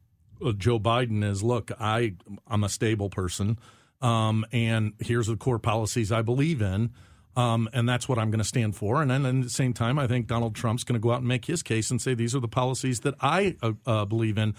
Joe 0.57 0.78
Biden 0.78 1.25
is, 1.25 1.42
look, 1.42 1.71
I 1.80 2.14
I'm 2.47 2.64
a 2.64 2.68
stable 2.68 3.11
person, 3.11 3.59
um, 4.00 4.45
and 4.52 4.95
here's 5.00 5.26
the 5.26 5.37
core 5.37 5.59
policies 5.59 6.12
I 6.12 6.23
believe 6.23 6.62
in, 6.62 6.90
um, 7.37 7.68
and 7.73 7.88
that's 7.88 8.09
what 8.09 8.18
I'm 8.18 8.30
going 8.30 8.38
to 8.38 8.45
stand 8.45 8.76
for. 8.76 9.02
And 9.02 9.11
then 9.11 9.26
at 9.26 9.42
the 9.42 9.50
same 9.50 9.73
time, 9.73 9.99
I 9.99 10.07
think 10.07 10.26
Donald 10.26 10.54
Trump's 10.54 10.85
going 10.85 10.95
to 10.95 11.02
go 11.02 11.12
out 11.12 11.18
and 11.18 11.28
make 11.28 11.47
his 11.47 11.62
case 11.62 11.90
and 11.90 12.00
say 12.00 12.14
these 12.14 12.35
are 12.35 12.40
the 12.40 12.49
policies 12.49 13.00
that 13.00 13.14
I 13.21 13.57
uh, 13.62 13.73
uh, 13.87 14.04
believe 14.04 14.38
in. 14.38 14.54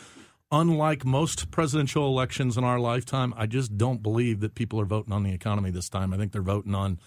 Unlike 0.52 1.06
most 1.06 1.52
presidential 1.52 2.08
elections 2.08 2.58
in 2.58 2.64
our 2.64 2.80
lifetime, 2.80 3.36
I 3.38 3.46
just 3.46 3.78
don't 3.78 4.02
believe 4.02 4.40
that 4.40 4.56
people 4.56 4.82
are 4.82 4.86
voting 4.86 5.14
on 5.14 5.24
the 5.24 5.32
economy 5.32 5.70
this 5.70 5.90
time. 5.90 6.12
I 6.12 6.18
think 6.18 6.32
they're 6.32 6.42
voting 6.42 6.74
on 6.74 7.00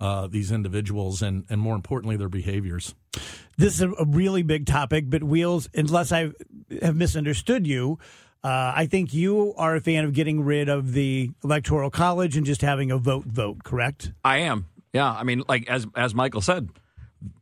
uh, 0.00 0.26
these 0.26 0.52
individuals 0.52 1.22
and, 1.22 1.44
and 1.48 1.60
more 1.60 1.74
importantly, 1.74 2.16
their 2.16 2.28
behaviors. 2.28 2.94
This 3.56 3.74
is 3.74 3.82
a, 3.82 3.90
a 3.92 4.04
really 4.04 4.42
big 4.42 4.66
topic, 4.66 5.04
but 5.08 5.24
Wheels, 5.24 5.68
unless 5.74 6.12
I 6.12 6.30
have 6.80 6.96
misunderstood 6.96 7.66
you, 7.66 7.98
uh, 8.44 8.72
I 8.74 8.86
think 8.86 9.12
you 9.12 9.54
are 9.56 9.74
a 9.74 9.80
fan 9.80 10.04
of 10.04 10.12
getting 10.12 10.44
rid 10.44 10.68
of 10.68 10.92
the 10.92 11.30
electoral 11.42 11.90
college 11.90 12.36
and 12.36 12.46
just 12.46 12.62
having 12.62 12.92
a 12.92 12.98
vote 12.98 13.24
vote, 13.24 13.64
correct? 13.64 14.12
I 14.24 14.38
am. 14.38 14.66
Yeah, 14.92 15.10
I 15.10 15.24
mean, 15.24 15.42
like 15.48 15.68
as 15.68 15.86
as 15.96 16.14
Michael 16.14 16.40
said, 16.40 16.68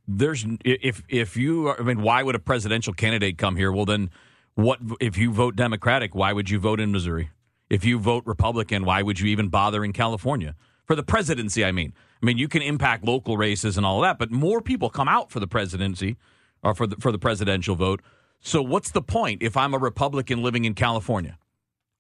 there's 0.09 0.47
if 0.65 1.03
if 1.09 1.37
you 1.37 1.69
are, 1.69 1.79
I 1.79 1.83
mean, 1.85 2.01
why 2.01 2.23
would 2.23 2.35
a 2.35 2.39
presidential 2.39 2.95
candidate 2.95 3.37
come 3.37 3.57
here? 3.57 3.71
Well, 3.71 3.85
then 3.85 4.11
what 4.55 4.81
if 4.99 5.19
you 5.19 5.33
vote 5.33 5.55
Democratic? 5.55 6.15
Why 6.15 6.33
would 6.33 6.49
you 6.49 6.59
vote 6.59 6.81
in 6.81 6.93
Missouri? 6.93 7.29
If 7.69 7.85
you 7.85 7.99
vote 7.99 8.25
Republican, 8.27 8.85
why 8.85 9.03
would 9.03 9.21
you 9.21 9.27
even 9.27 9.49
bother 9.49 9.85
in 9.85 9.93
California 9.93 10.55
for 10.87 10.97
the 10.97 11.03
presidency? 11.03 11.63
I 11.63 11.73
mean, 11.73 11.93
I 12.23 12.27
mean, 12.27 12.39
you 12.39 12.49
can 12.49 12.63
impact 12.63 13.05
local 13.05 13.37
races 13.37 13.77
and 13.77 13.85
all 13.85 14.01
that, 14.01 14.19
but 14.19 14.31
more 14.31 14.61
people 14.61 14.89
come 14.91 15.09
out 15.09 15.31
for 15.31 15.41
the 15.41 15.47
presidency 15.47 16.17
or 16.63 16.75
for 16.75 16.87
the 16.87 16.97
for 16.97 17.13
the 17.13 17.19
presidential 17.19 17.77
vote. 17.77 18.01
So 18.41 18.63
what's 18.63 18.91
the 18.91 19.03
point 19.03 19.43
if 19.43 19.57
I'm 19.57 19.75
a 19.75 19.79
Republican 19.79 20.43
living 20.43 20.65
in 20.65 20.75
California? 20.75 21.39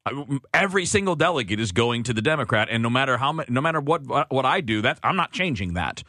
Uh, 0.04 0.38
Every 0.54 0.86
single 0.86 1.16
delegate 1.16 1.60
is 1.60 1.72
going 1.72 2.02
to 2.04 2.14
the 2.14 2.22
Democrat, 2.22 2.68
and 2.70 2.82
no 2.82 2.90
matter 2.90 3.18
how, 3.18 3.32
no 3.48 3.60
matter 3.60 3.80
what 3.80 4.30
what 4.30 4.46
I 4.46 4.60
do, 4.60 4.82
that 4.82 4.98
I'm 5.02 5.16
not 5.16 5.32
changing 5.32 5.74
that. 5.74 6.02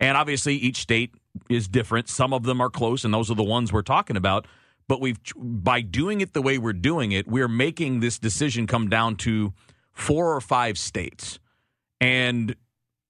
And 0.00 0.16
obviously, 0.16 0.56
each 0.56 0.78
state 0.78 1.14
is 1.48 1.68
different. 1.68 2.08
Some 2.08 2.32
of 2.32 2.42
them 2.42 2.60
are 2.60 2.70
close, 2.70 3.04
and 3.04 3.14
those 3.14 3.30
are 3.30 3.36
the 3.36 3.44
ones 3.44 3.72
we're 3.72 3.82
talking 3.82 4.16
about. 4.16 4.46
But 4.88 5.00
we've 5.00 5.18
by 5.36 5.80
doing 5.80 6.20
it 6.20 6.34
the 6.34 6.42
way 6.42 6.58
we're 6.58 6.72
doing 6.72 7.12
it, 7.12 7.26
we're 7.26 7.48
making 7.48 8.00
this 8.00 8.18
decision 8.18 8.66
come 8.66 8.88
down 8.88 9.16
to 9.16 9.52
four 9.92 10.34
or 10.34 10.40
five 10.40 10.76
states, 10.76 11.38
and 12.00 12.56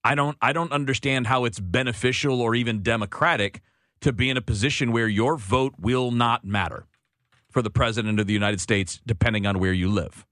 I 0.04 0.14
don't 0.14 0.36
I 0.40 0.52
don't 0.52 0.72
understand 0.72 1.26
how 1.26 1.44
it's 1.44 1.58
beneficial 1.58 2.40
or 2.40 2.54
even 2.54 2.82
democratic 2.82 3.62
to 4.00 4.12
be 4.12 4.28
in 4.28 4.36
a 4.36 4.42
position 4.42 4.92
where 4.92 5.08
your 5.08 5.36
vote 5.36 5.74
will 5.78 6.10
not 6.10 6.44
matter 6.44 6.86
for 7.50 7.62
the 7.62 7.70
president 7.70 8.20
of 8.20 8.26
the 8.26 8.32
United 8.32 8.60
States, 8.60 9.00
depending 9.06 9.46
on 9.46 9.58
where 9.58 9.72
you 9.72 9.88
live. 9.88 10.26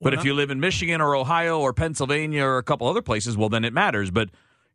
But 0.00 0.12
Well, 0.12 0.20
if 0.20 0.24
you 0.24 0.34
live 0.34 0.50
in 0.50 0.60
Michigan 0.60 1.00
or 1.00 1.16
Ohio 1.16 1.58
or 1.58 1.72
Pennsylvania 1.72 2.44
or 2.44 2.58
a 2.58 2.62
couple 2.62 2.86
other 2.86 3.02
places, 3.02 3.36
well, 3.36 3.48
then 3.48 3.64
it 3.64 3.72
matters. 3.72 4.10
But 4.10 4.28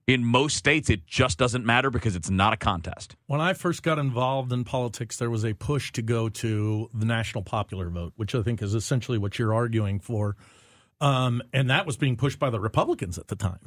in 0.07 0.25
most 0.25 0.57
states, 0.57 0.89
it 0.89 1.05
just 1.05 1.37
doesn't 1.37 1.65
matter 1.65 1.91
because 1.91 2.15
it's 2.15 2.31
not 2.31 2.51
a 2.51 2.57
contest. 2.57 3.15
When 3.27 3.39
I 3.39 3.53
first 3.53 3.83
got 3.83 3.99
involved 3.99 4.51
in 4.51 4.63
politics, 4.63 5.17
there 5.17 5.29
was 5.29 5.45
a 5.45 5.53
push 5.53 5.91
to 5.91 6.01
go 6.01 6.29
to 6.29 6.89
the 6.93 7.05
national 7.05 7.43
popular 7.43 7.89
vote, 7.89 8.13
which 8.15 8.33
I 8.33 8.41
think 8.41 8.61
is 8.63 8.73
essentially 8.73 9.19
what 9.19 9.37
you're 9.37 9.53
arguing 9.53 9.99
for. 9.99 10.35
Um, 11.01 11.41
and 11.53 11.69
that 11.69 11.85
was 11.85 11.95
being 11.95 12.17
pushed 12.17 12.39
by 12.39 12.49
the 12.49 12.59
Republicans 12.59 13.17
at 13.17 13.27
the 13.27 13.35
time. 13.35 13.59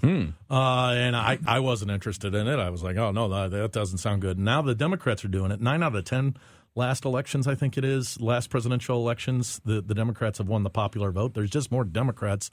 Uh, 0.50 0.92
and 0.94 1.16
I, 1.16 1.38
I 1.46 1.60
wasn't 1.60 1.90
interested 1.90 2.34
in 2.34 2.46
it. 2.46 2.58
I 2.58 2.68
was 2.68 2.82
like, 2.82 2.96
oh, 2.96 3.10
no, 3.10 3.28
that, 3.28 3.50
that 3.50 3.72
doesn't 3.72 3.98
sound 3.98 4.20
good. 4.20 4.38
Now 4.38 4.60
the 4.60 4.74
Democrats 4.74 5.24
are 5.24 5.28
doing 5.28 5.50
it. 5.50 5.60
Nine 5.60 5.82
out 5.82 5.96
of 5.96 6.04
10 6.04 6.36
last 6.74 7.04
elections, 7.04 7.46
I 7.46 7.54
think 7.54 7.78
it 7.78 7.84
is, 7.84 8.20
last 8.20 8.50
presidential 8.50 8.96
elections, 8.96 9.60
the, 9.64 9.80
the 9.80 9.94
Democrats 9.94 10.38
have 10.38 10.48
won 10.48 10.62
the 10.62 10.70
popular 10.70 11.10
vote. 11.10 11.34
There's 11.34 11.50
just 11.50 11.70
more 11.72 11.84
Democrats 11.84 12.50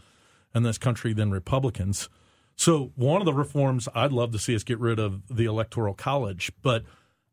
in 0.54 0.64
this 0.64 0.78
country 0.78 1.14
than 1.14 1.32
Republicans. 1.32 2.10
So 2.56 2.92
one 2.96 3.22
of 3.22 3.26
the 3.26 3.34
reforms 3.34 3.88
I'd 3.96 4.12
love 4.12 4.32
to 4.32 4.40
see 4.40 4.56
us 4.56 4.64
get 4.64 4.80
rid 4.80 5.00
of 5.00 5.22
the 5.30 5.46
electoral 5.46 5.94
college, 5.94 6.52
but 6.62 6.84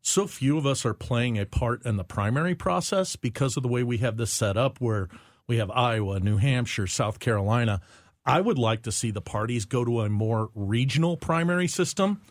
so 0.01 0.25
few 0.25 0.57
of 0.57 0.65
us 0.65 0.85
are 0.85 0.93
playing 0.93 1.37
a 1.37 1.45
part 1.45 1.85
in 1.85 1.97
the 1.97 2.03
primary 2.05 2.55
process 2.55 3.17
because 3.17 3.57
of 3.57 3.63
the 3.63 3.69
way 3.69 3.83
we 3.83 3.97
have 3.97 4.15
this 4.15 4.31
set 4.31 4.55
up 4.55 4.79
where 4.79 5.09
we 5.47 5.57
have 5.57 5.71
Iowa, 5.71 6.19
New 6.19 6.37
Hampshire, 6.37 6.87
South 6.87 7.19
Carolina. 7.19 7.79
I 8.25 8.41
would 8.41 8.57
like 8.57 8.83
to 8.83 8.91
see 8.91 9.11
the 9.11 9.21
parties 9.21 9.63
go 9.63 9.85
to 9.85 10.01
a 10.01 10.09
more 10.09 10.49
regional 10.53 11.15
primary 11.15 11.67
system 11.67 12.21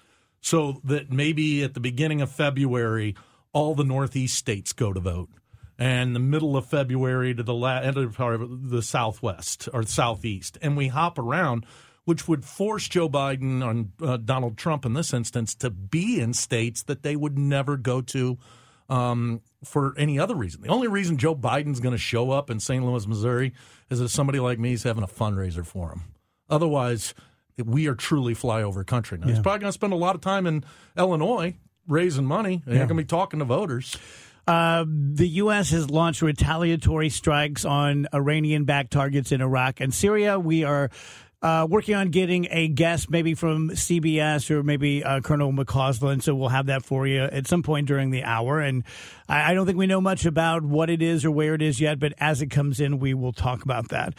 so 0.43 0.81
that 0.85 1.11
maybe 1.11 1.65
at 1.65 1.73
the 1.73 1.81
beginning 1.81 2.21
of 2.21 2.31
February, 2.31 3.17
all 3.55 3.75
the 3.75 3.85
Northeast 3.85 4.37
states 4.37 4.75
go 4.75 4.93
to 4.93 5.01
vote. 5.01 5.31
And 5.79 6.15
the 6.15 6.21
middle 6.21 6.57
of 6.57 6.67
February 6.67 7.35
to 7.35 7.43
the 7.43 7.55
la- 7.55 7.81
end 7.81 7.97
of 7.97 8.71
the 8.71 8.83
Southwest 8.83 9.69
or 9.73 9.83
Southeast. 9.85 10.59
And 10.61 10.77
we 10.77 10.89
hop 10.89 11.19
around, 11.19 11.65
which 12.05 12.29
would 12.29 12.45
force 12.45 12.89
Joe 12.89 13.09
Biden 13.09 13.67
and 13.67 13.93
uh, 14.03 14.19
Donald 14.19 14.59
Trump 14.59 14.85
in 14.85 14.93
this 14.93 15.13
instance 15.13 15.55
to 15.57 15.71
be 15.71 16.21
in 16.21 16.35
states 16.35 16.83
that 16.85 17.03
they 17.03 17.17
would 17.17 17.39
never 17.39 17.77
go 17.77 18.01
to 18.03 18.39
um, 18.89 19.41
for 19.67 19.95
any 19.99 20.19
other 20.19 20.35
reason. 20.35 20.63
The 20.63 20.69
only 20.69 20.89
reason 20.89 21.19
Joe 21.19 21.35
Biden's 21.35 21.81
going 21.81 21.93
to 21.93 21.99
show 21.99 22.31
up 22.31 22.51
in 22.51 22.61
St. 22.61 22.85
Louis, 22.85 23.07
Missouri, 23.07 23.53
is 23.91 24.01
if 24.01 24.11
somebody 24.11 24.41
like 24.41 24.59
me 24.59 24.73
is 24.73 24.83
having 24.85 25.03
a 25.03 25.09
fundraiser 25.09 25.67
for 25.67 25.91
him. 25.91 26.05
Otherwise, 26.49 27.15
we 27.63 27.87
are 27.89 27.95
truly 27.95 28.35
flyover 28.35 28.87
country. 28.87 29.19
Now, 29.19 29.27
he's 29.27 29.41
probably 29.41 29.61
going 29.61 29.69
to 29.69 29.73
spend 29.73 29.93
a 29.93 29.97
lot 29.97 30.15
of 30.15 30.21
time 30.21 30.47
in 30.47 30.65
Illinois 30.97 31.57
raising 31.89 32.27
money. 32.27 32.63
He's 32.65 32.75
going 32.77 32.89
to 32.89 32.95
be 32.95 33.05
talking 33.05 33.39
to 33.41 33.45
voters. 33.45 33.97
Uh, 34.47 34.85
the 34.87 35.27
U.S. 35.29 35.71
has 35.71 35.91
launched 35.91 36.23
retaliatory 36.23 37.09
strikes 37.09 37.65
on 37.65 38.07
Iranian 38.15 38.65
backed 38.65 38.93
targets 38.93 39.33
in 39.33 39.41
Iraq 39.41 39.81
and 39.81 39.93
Syria. 39.93 40.39
We 40.39 40.63
are 40.63 40.91
uh, 41.43 41.67
working 41.69 41.95
on 41.95 42.11
getting 42.11 42.49
a 42.51 42.69
guest, 42.69 43.11
maybe 43.11 43.35
from 43.35 43.71
CBS 43.71 44.51
or 44.51 44.63
maybe 44.63 45.05
uh, 45.05 45.21
Colonel 45.21 45.53
McCausland. 45.53 46.23
So 46.23 46.35
we'll 46.35 46.49
have 46.49 46.67
that 46.67 46.85
for 46.85 47.07
you 47.07 47.23
at 47.23 47.47
some 47.47 47.63
point 47.63 47.87
during 47.87 48.11
the 48.11 48.25
hour. 48.25 48.61
And 48.61 48.85
I, 49.29 49.51
I 49.51 49.55
don't 49.55 49.67
think 49.67 49.79
we 49.79 49.87
know 49.87 50.01
much 50.01 50.25
about 50.25 50.63
what 50.63 50.91
it 50.91 51.03
is 51.03 51.25
or 51.25 51.31
where 51.31 51.55
it 51.55 51.63
is 51.63 51.81
yet, 51.81 51.99
but 51.99 52.13
as 52.19 52.43
it 52.43 52.49
comes 52.49 52.81
in, 52.81 52.99
we 52.99 53.15
will 53.15 53.33
talk 53.33 53.63
about 53.63 53.89
that. 53.89 54.15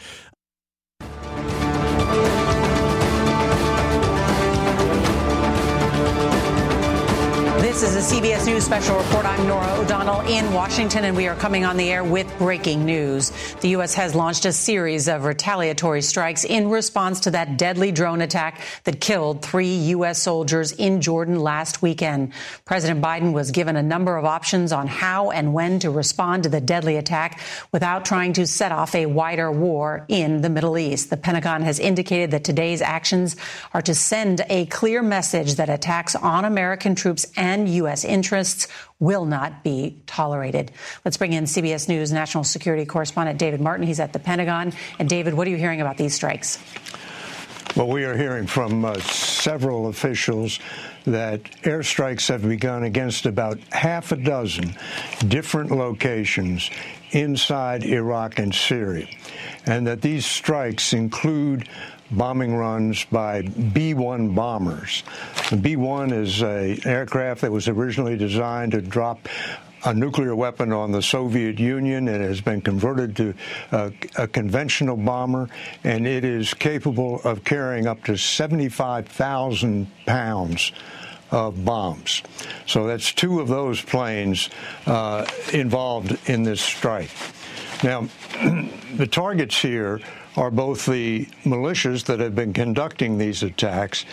This 7.78 7.94
is 7.94 8.12
a 8.12 8.16
CBS 8.16 8.44
News 8.44 8.64
special 8.64 8.98
report. 8.98 9.24
I'm 9.24 9.46
Norah 9.46 9.78
O'Donnell 9.78 10.22
in 10.22 10.52
Washington, 10.52 11.04
and 11.04 11.16
we 11.16 11.28
are 11.28 11.36
coming 11.36 11.64
on 11.64 11.76
the 11.76 11.88
air 11.92 12.02
with 12.02 12.36
breaking 12.36 12.84
news. 12.84 13.30
The 13.60 13.68
U.S. 13.68 13.94
has 13.94 14.16
launched 14.16 14.46
a 14.46 14.52
series 14.52 15.06
of 15.06 15.24
retaliatory 15.24 16.02
strikes 16.02 16.42
in 16.42 16.70
response 16.70 17.20
to 17.20 17.30
that 17.30 17.56
deadly 17.56 17.92
drone 17.92 18.20
attack 18.20 18.62
that 18.82 19.00
killed 19.00 19.42
three 19.42 19.76
U.S. 19.90 20.20
soldiers 20.20 20.72
in 20.72 21.00
Jordan 21.00 21.38
last 21.38 21.80
weekend. 21.80 22.32
President 22.64 23.00
Biden 23.00 23.32
was 23.32 23.52
given 23.52 23.76
a 23.76 23.82
number 23.84 24.16
of 24.16 24.24
options 24.24 24.72
on 24.72 24.88
how 24.88 25.30
and 25.30 25.54
when 25.54 25.78
to 25.78 25.88
respond 25.88 26.42
to 26.42 26.48
the 26.48 26.60
deadly 26.60 26.96
attack 26.96 27.40
without 27.70 28.04
trying 28.04 28.32
to 28.32 28.46
set 28.48 28.72
off 28.72 28.92
a 28.96 29.06
wider 29.06 29.52
war 29.52 30.04
in 30.08 30.42
the 30.42 30.50
Middle 30.50 30.78
East. 30.78 31.10
The 31.10 31.16
Pentagon 31.16 31.62
has 31.62 31.78
indicated 31.78 32.32
that 32.32 32.42
today's 32.42 32.82
actions 32.82 33.36
are 33.72 33.82
to 33.82 33.94
send 33.94 34.44
a 34.48 34.66
clear 34.66 35.00
message 35.00 35.54
that 35.54 35.68
attacks 35.68 36.16
on 36.16 36.44
American 36.44 36.96
troops 36.96 37.24
and 37.36 37.67
U.S. 37.68 38.04
interests 38.04 38.68
will 38.98 39.24
not 39.24 39.62
be 39.62 40.02
tolerated. 40.06 40.72
Let's 41.04 41.16
bring 41.16 41.32
in 41.32 41.44
CBS 41.44 41.88
News 41.88 42.12
national 42.12 42.44
security 42.44 42.84
correspondent 42.84 43.38
David 43.38 43.60
Martin. 43.60 43.86
He's 43.86 44.00
at 44.00 44.12
the 44.12 44.18
Pentagon. 44.18 44.72
And 44.98 45.08
David, 45.08 45.34
what 45.34 45.46
are 45.46 45.50
you 45.50 45.56
hearing 45.56 45.80
about 45.80 45.96
these 45.96 46.14
strikes? 46.14 46.58
Well, 47.76 47.88
we 47.88 48.04
are 48.04 48.16
hearing 48.16 48.46
from 48.46 48.84
uh, 48.84 48.98
several 48.98 49.88
officials 49.88 50.58
that 51.04 51.44
airstrikes 51.62 52.28
have 52.28 52.42
begun 52.42 52.82
against 52.82 53.26
about 53.26 53.58
half 53.70 54.10
a 54.10 54.16
dozen 54.16 54.74
different 55.28 55.70
locations 55.70 56.70
inside 57.10 57.84
Iraq 57.84 58.38
and 58.38 58.54
Syria, 58.54 59.06
and 59.66 59.86
that 59.86 60.02
these 60.02 60.26
strikes 60.26 60.92
include 60.92 61.68
bombing 62.10 62.54
runs 62.54 63.04
by 63.04 63.42
B-1 63.42 64.34
bombers. 64.34 65.02
The 65.50 65.56
B-1 65.56 66.12
is 66.12 66.42
an 66.42 66.86
aircraft 66.86 67.42
that 67.42 67.52
was 67.52 67.68
originally 67.68 68.16
designed 68.16 68.72
to 68.72 68.80
drop 68.80 69.28
a 69.84 69.94
nuclear 69.94 70.34
weapon 70.34 70.72
on 70.72 70.90
the 70.90 71.02
Soviet 71.02 71.58
Union. 71.58 72.08
It 72.08 72.20
has 72.20 72.40
been 72.40 72.60
converted 72.60 73.16
to 73.16 73.34
a, 73.72 73.92
a, 74.16 74.26
conventional 74.26 74.96
bomber, 74.96 75.48
and 75.84 76.06
it 76.06 76.24
is 76.24 76.52
capable 76.54 77.20
of 77.22 77.44
carrying 77.44 77.86
up 77.86 78.02
to 78.04 78.16
75,000 78.16 79.86
pounds 80.04 80.72
of 81.30 81.64
bombs. 81.64 82.22
So 82.66 82.86
that's 82.86 83.12
two 83.12 83.40
of 83.40 83.48
those 83.48 83.80
planes 83.80 84.50
uh, 84.86 85.26
involved 85.52 86.18
in 86.28 86.42
this 86.42 86.60
strike. 86.60 87.10
Now, 87.84 88.08
the 88.96 89.06
targets 89.06 89.60
here 89.60 90.00
are 90.38 90.52
both 90.52 90.86
the 90.86 91.26
militias 91.44 92.04
that 92.04 92.20
have 92.20 92.36
been 92.36 92.52
conducting 92.52 93.18
these 93.18 93.42
attacks 93.42 94.04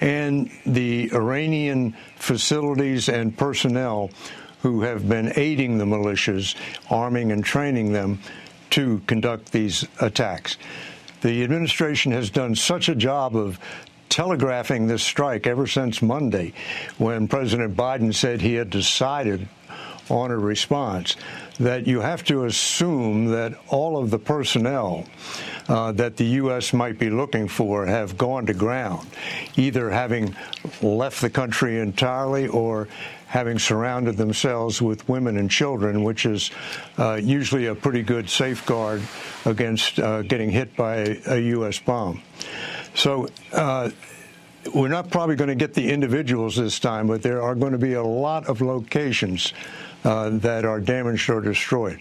and 0.00 0.48
the 0.64 1.12
Iranian 1.12 1.96
facilities 2.14 3.08
and 3.08 3.36
personnel 3.36 4.08
who 4.60 4.82
have 4.82 5.08
been 5.08 5.32
aiding 5.34 5.78
the 5.78 5.84
militias, 5.84 6.54
arming 6.88 7.32
and 7.32 7.44
training 7.44 7.92
them 7.92 8.20
to 8.70 9.00
conduct 9.08 9.50
these 9.50 9.84
attacks. 10.00 10.56
The 11.22 11.42
administration 11.42 12.12
has 12.12 12.30
done 12.30 12.54
such 12.54 12.88
a 12.88 12.94
job 12.94 13.34
of 13.34 13.58
telegraphing 14.08 14.86
this 14.86 15.02
strike 15.02 15.48
ever 15.48 15.66
since 15.66 16.00
Monday 16.00 16.52
when 16.98 17.26
President 17.26 17.76
Biden 17.76 18.14
said 18.14 18.40
he 18.40 18.54
had 18.54 18.70
decided 18.70 19.48
on 20.08 20.30
a 20.30 20.38
response 20.38 21.16
that 21.58 21.86
you 21.86 22.00
have 22.00 22.24
to 22.24 22.44
assume 22.44 23.26
that 23.26 23.54
all 23.68 23.96
of 23.96 24.10
the 24.10 24.18
personnel 24.18 25.06
uh, 25.68 25.92
that 25.92 26.16
the 26.16 26.24
U.S. 26.24 26.72
might 26.72 26.98
be 26.98 27.10
looking 27.10 27.46
for 27.48 27.86
have 27.86 28.18
gone 28.18 28.46
to 28.46 28.54
ground, 28.54 29.06
either 29.56 29.90
having 29.90 30.34
left 30.80 31.20
the 31.20 31.30
country 31.30 31.78
entirely 31.78 32.48
or 32.48 32.88
having 33.26 33.58
surrounded 33.58 34.16
themselves 34.16 34.82
with 34.82 35.08
women 35.08 35.38
and 35.38 35.50
children, 35.50 36.02
which 36.02 36.26
is 36.26 36.50
uh, 36.98 37.14
usually 37.14 37.66
a 37.66 37.74
pretty 37.74 38.02
good 38.02 38.28
safeguard 38.28 39.00
against 39.46 39.98
uh, 39.98 40.20
getting 40.22 40.50
hit 40.50 40.76
by 40.76 40.96
a, 40.96 41.20
a 41.28 41.38
U.S. 41.38 41.78
bomb. 41.78 42.20
So 42.94 43.28
uh, 43.52 43.90
we're 44.74 44.88
not 44.88 45.10
probably 45.10 45.36
going 45.36 45.48
to 45.48 45.54
get 45.54 45.74
the 45.74 45.90
individuals 45.90 46.56
this 46.56 46.78
time, 46.78 47.06
but 47.06 47.22
there 47.22 47.40
are 47.42 47.54
going 47.54 47.72
to 47.72 47.78
be 47.78 47.94
a 47.94 48.02
lot 48.02 48.46
of 48.46 48.60
locations 48.60 49.54
uh, 50.04 50.30
that 50.30 50.64
are 50.64 50.80
damaged 50.80 51.28
or 51.30 51.40
destroyed. 51.40 52.00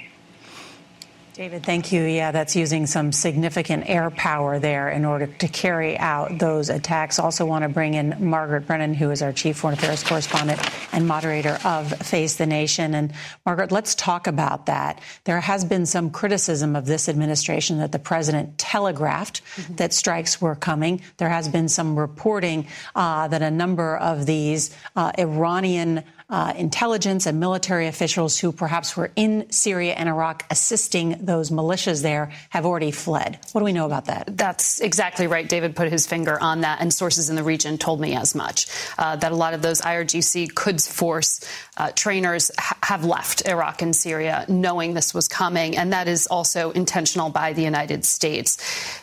David, 1.34 1.64
thank 1.64 1.94
you. 1.94 2.04
Yeah, 2.04 2.32
that's 2.32 2.58
using 2.58 2.86
some 2.86 3.14
significant 3.14 3.90
air 3.90 4.12
power 4.12 4.60
there 4.60 4.90
in 4.90 5.06
order 5.06 5.28
to 5.28 5.48
carry 5.48 5.98
out 5.98 6.38
those 6.38 6.70
attacks. 6.70 7.20
Also, 7.20 7.46
want 7.46 7.64
to 7.64 7.70
bring 7.70 7.94
in 7.94 8.16
Margaret 8.20 8.68
Brennan, 8.68 8.94
who 8.94 9.10
is 9.12 9.22
our 9.22 9.32
chief 9.32 9.58
foreign 9.58 9.78
affairs 9.78 10.04
correspondent 10.04 10.60
and 10.94 11.08
moderator 11.08 11.58
of 11.64 11.90
Face 12.00 12.36
the 12.36 12.46
Nation. 12.46 12.94
And 12.94 13.14
Margaret, 13.46 13.72
let's 13.72 13.96
talk 13.96 14.28
about 14.28 14.66
that. 14.66 15.00
There 15.24 15.40
has 15.40 15.64
been 15.64 15.86
some 15.86 16.12
criticism 16.12 16.76
of 16.76 16.86
this 16.86 17.08
administration 17.08 17.78
that 17.78 17.94
the 17.94 18.00
president 18.00 18.58
telegraphed 18.58 19.42
mm-hmm. 19.56 19.76
that 19.76 19.94
strikes 19.94 20.42
were 20.42 20.56
coming. 20.56 21.02
There 21.16 21.30
has 21.30 21.48
been 21.48 21.70
some 21.70 21.98
reporting 21.98 22.68
uh, 22.94 23.30
that 23.30 23.42
a 23.42 23.50
number 23.50 23.96
of 23.96 24.26
these 24.26 24.76
uh, 24.98 25.14
Iranian 25.18 26.04
uh, 26.32 26.54
intelligence 26.56 27.26
and 27.26 27.40
military 27.40 27.88
officials 27.88 28.40
who 28.40 28.54
perhaps 28.54 28.96
were 28.96 29.12
in 29.18 29.52
Syria 29.52 29.94
and 29.94 30.08
Iraq 30.08 30.46
assisting 30.50 31.18
those 31.26 31.52
militias 31.52 32.02
there 32.02 32.32
have 32.50 32.66
already 32.66 32.92
fled. 32.92 33.38
What 33.52 33.60
do 33.60 33.66
we 33.66 33.74
know 33.74 33.86
about 33.86 34.06
that? 34.06 34.38
That's 34.38 34.80
exactly 34.80 35.28
right. 35.28 35.48
David 35.48 35.76
put 35.76 35.92
his 35.92 36.08
finger 36.08 36.42
on 36.42 36.62
that, 36.62 36.80
and 36.80 36.94
sources 36.94 37.30
in 37.30 37.36
the 37.36 37.44
region 37.44 37.78
told 37.78 38.00
me 38.00 38.16
as 38.16 38.34
much. 38.34 38.68
Uh, 38.98 39.18
that 39.18 39.34
a 39.34 39.36
lot 39.36 39.54
of 39.54 39.62
those 39.62 39.82
IRGC 39.82 40.56
Quds 40.56 40.88
Force 40.88 41.46
uh, 41.76 41.92
trainers 41.92 42.50
ha- 42.58 42.78
have 42.84 43.04
left 43.04 43.46
Iraq 43.46 43.82
and 43.82 43.94
Syria 43.94 44.46
knowing 44.48 44.94
this 44.94 45.14
was 45.14 45.28
coming, 45.28 45.78
and 45.78 45.92
that 45.92 46.08
is 46.08 46.28
also 46.28 46.72
intentional 46.72 47.30
by 47.30 47.52
the 47.52 47.62
United 47.62 48.06
States. 48.06 48.58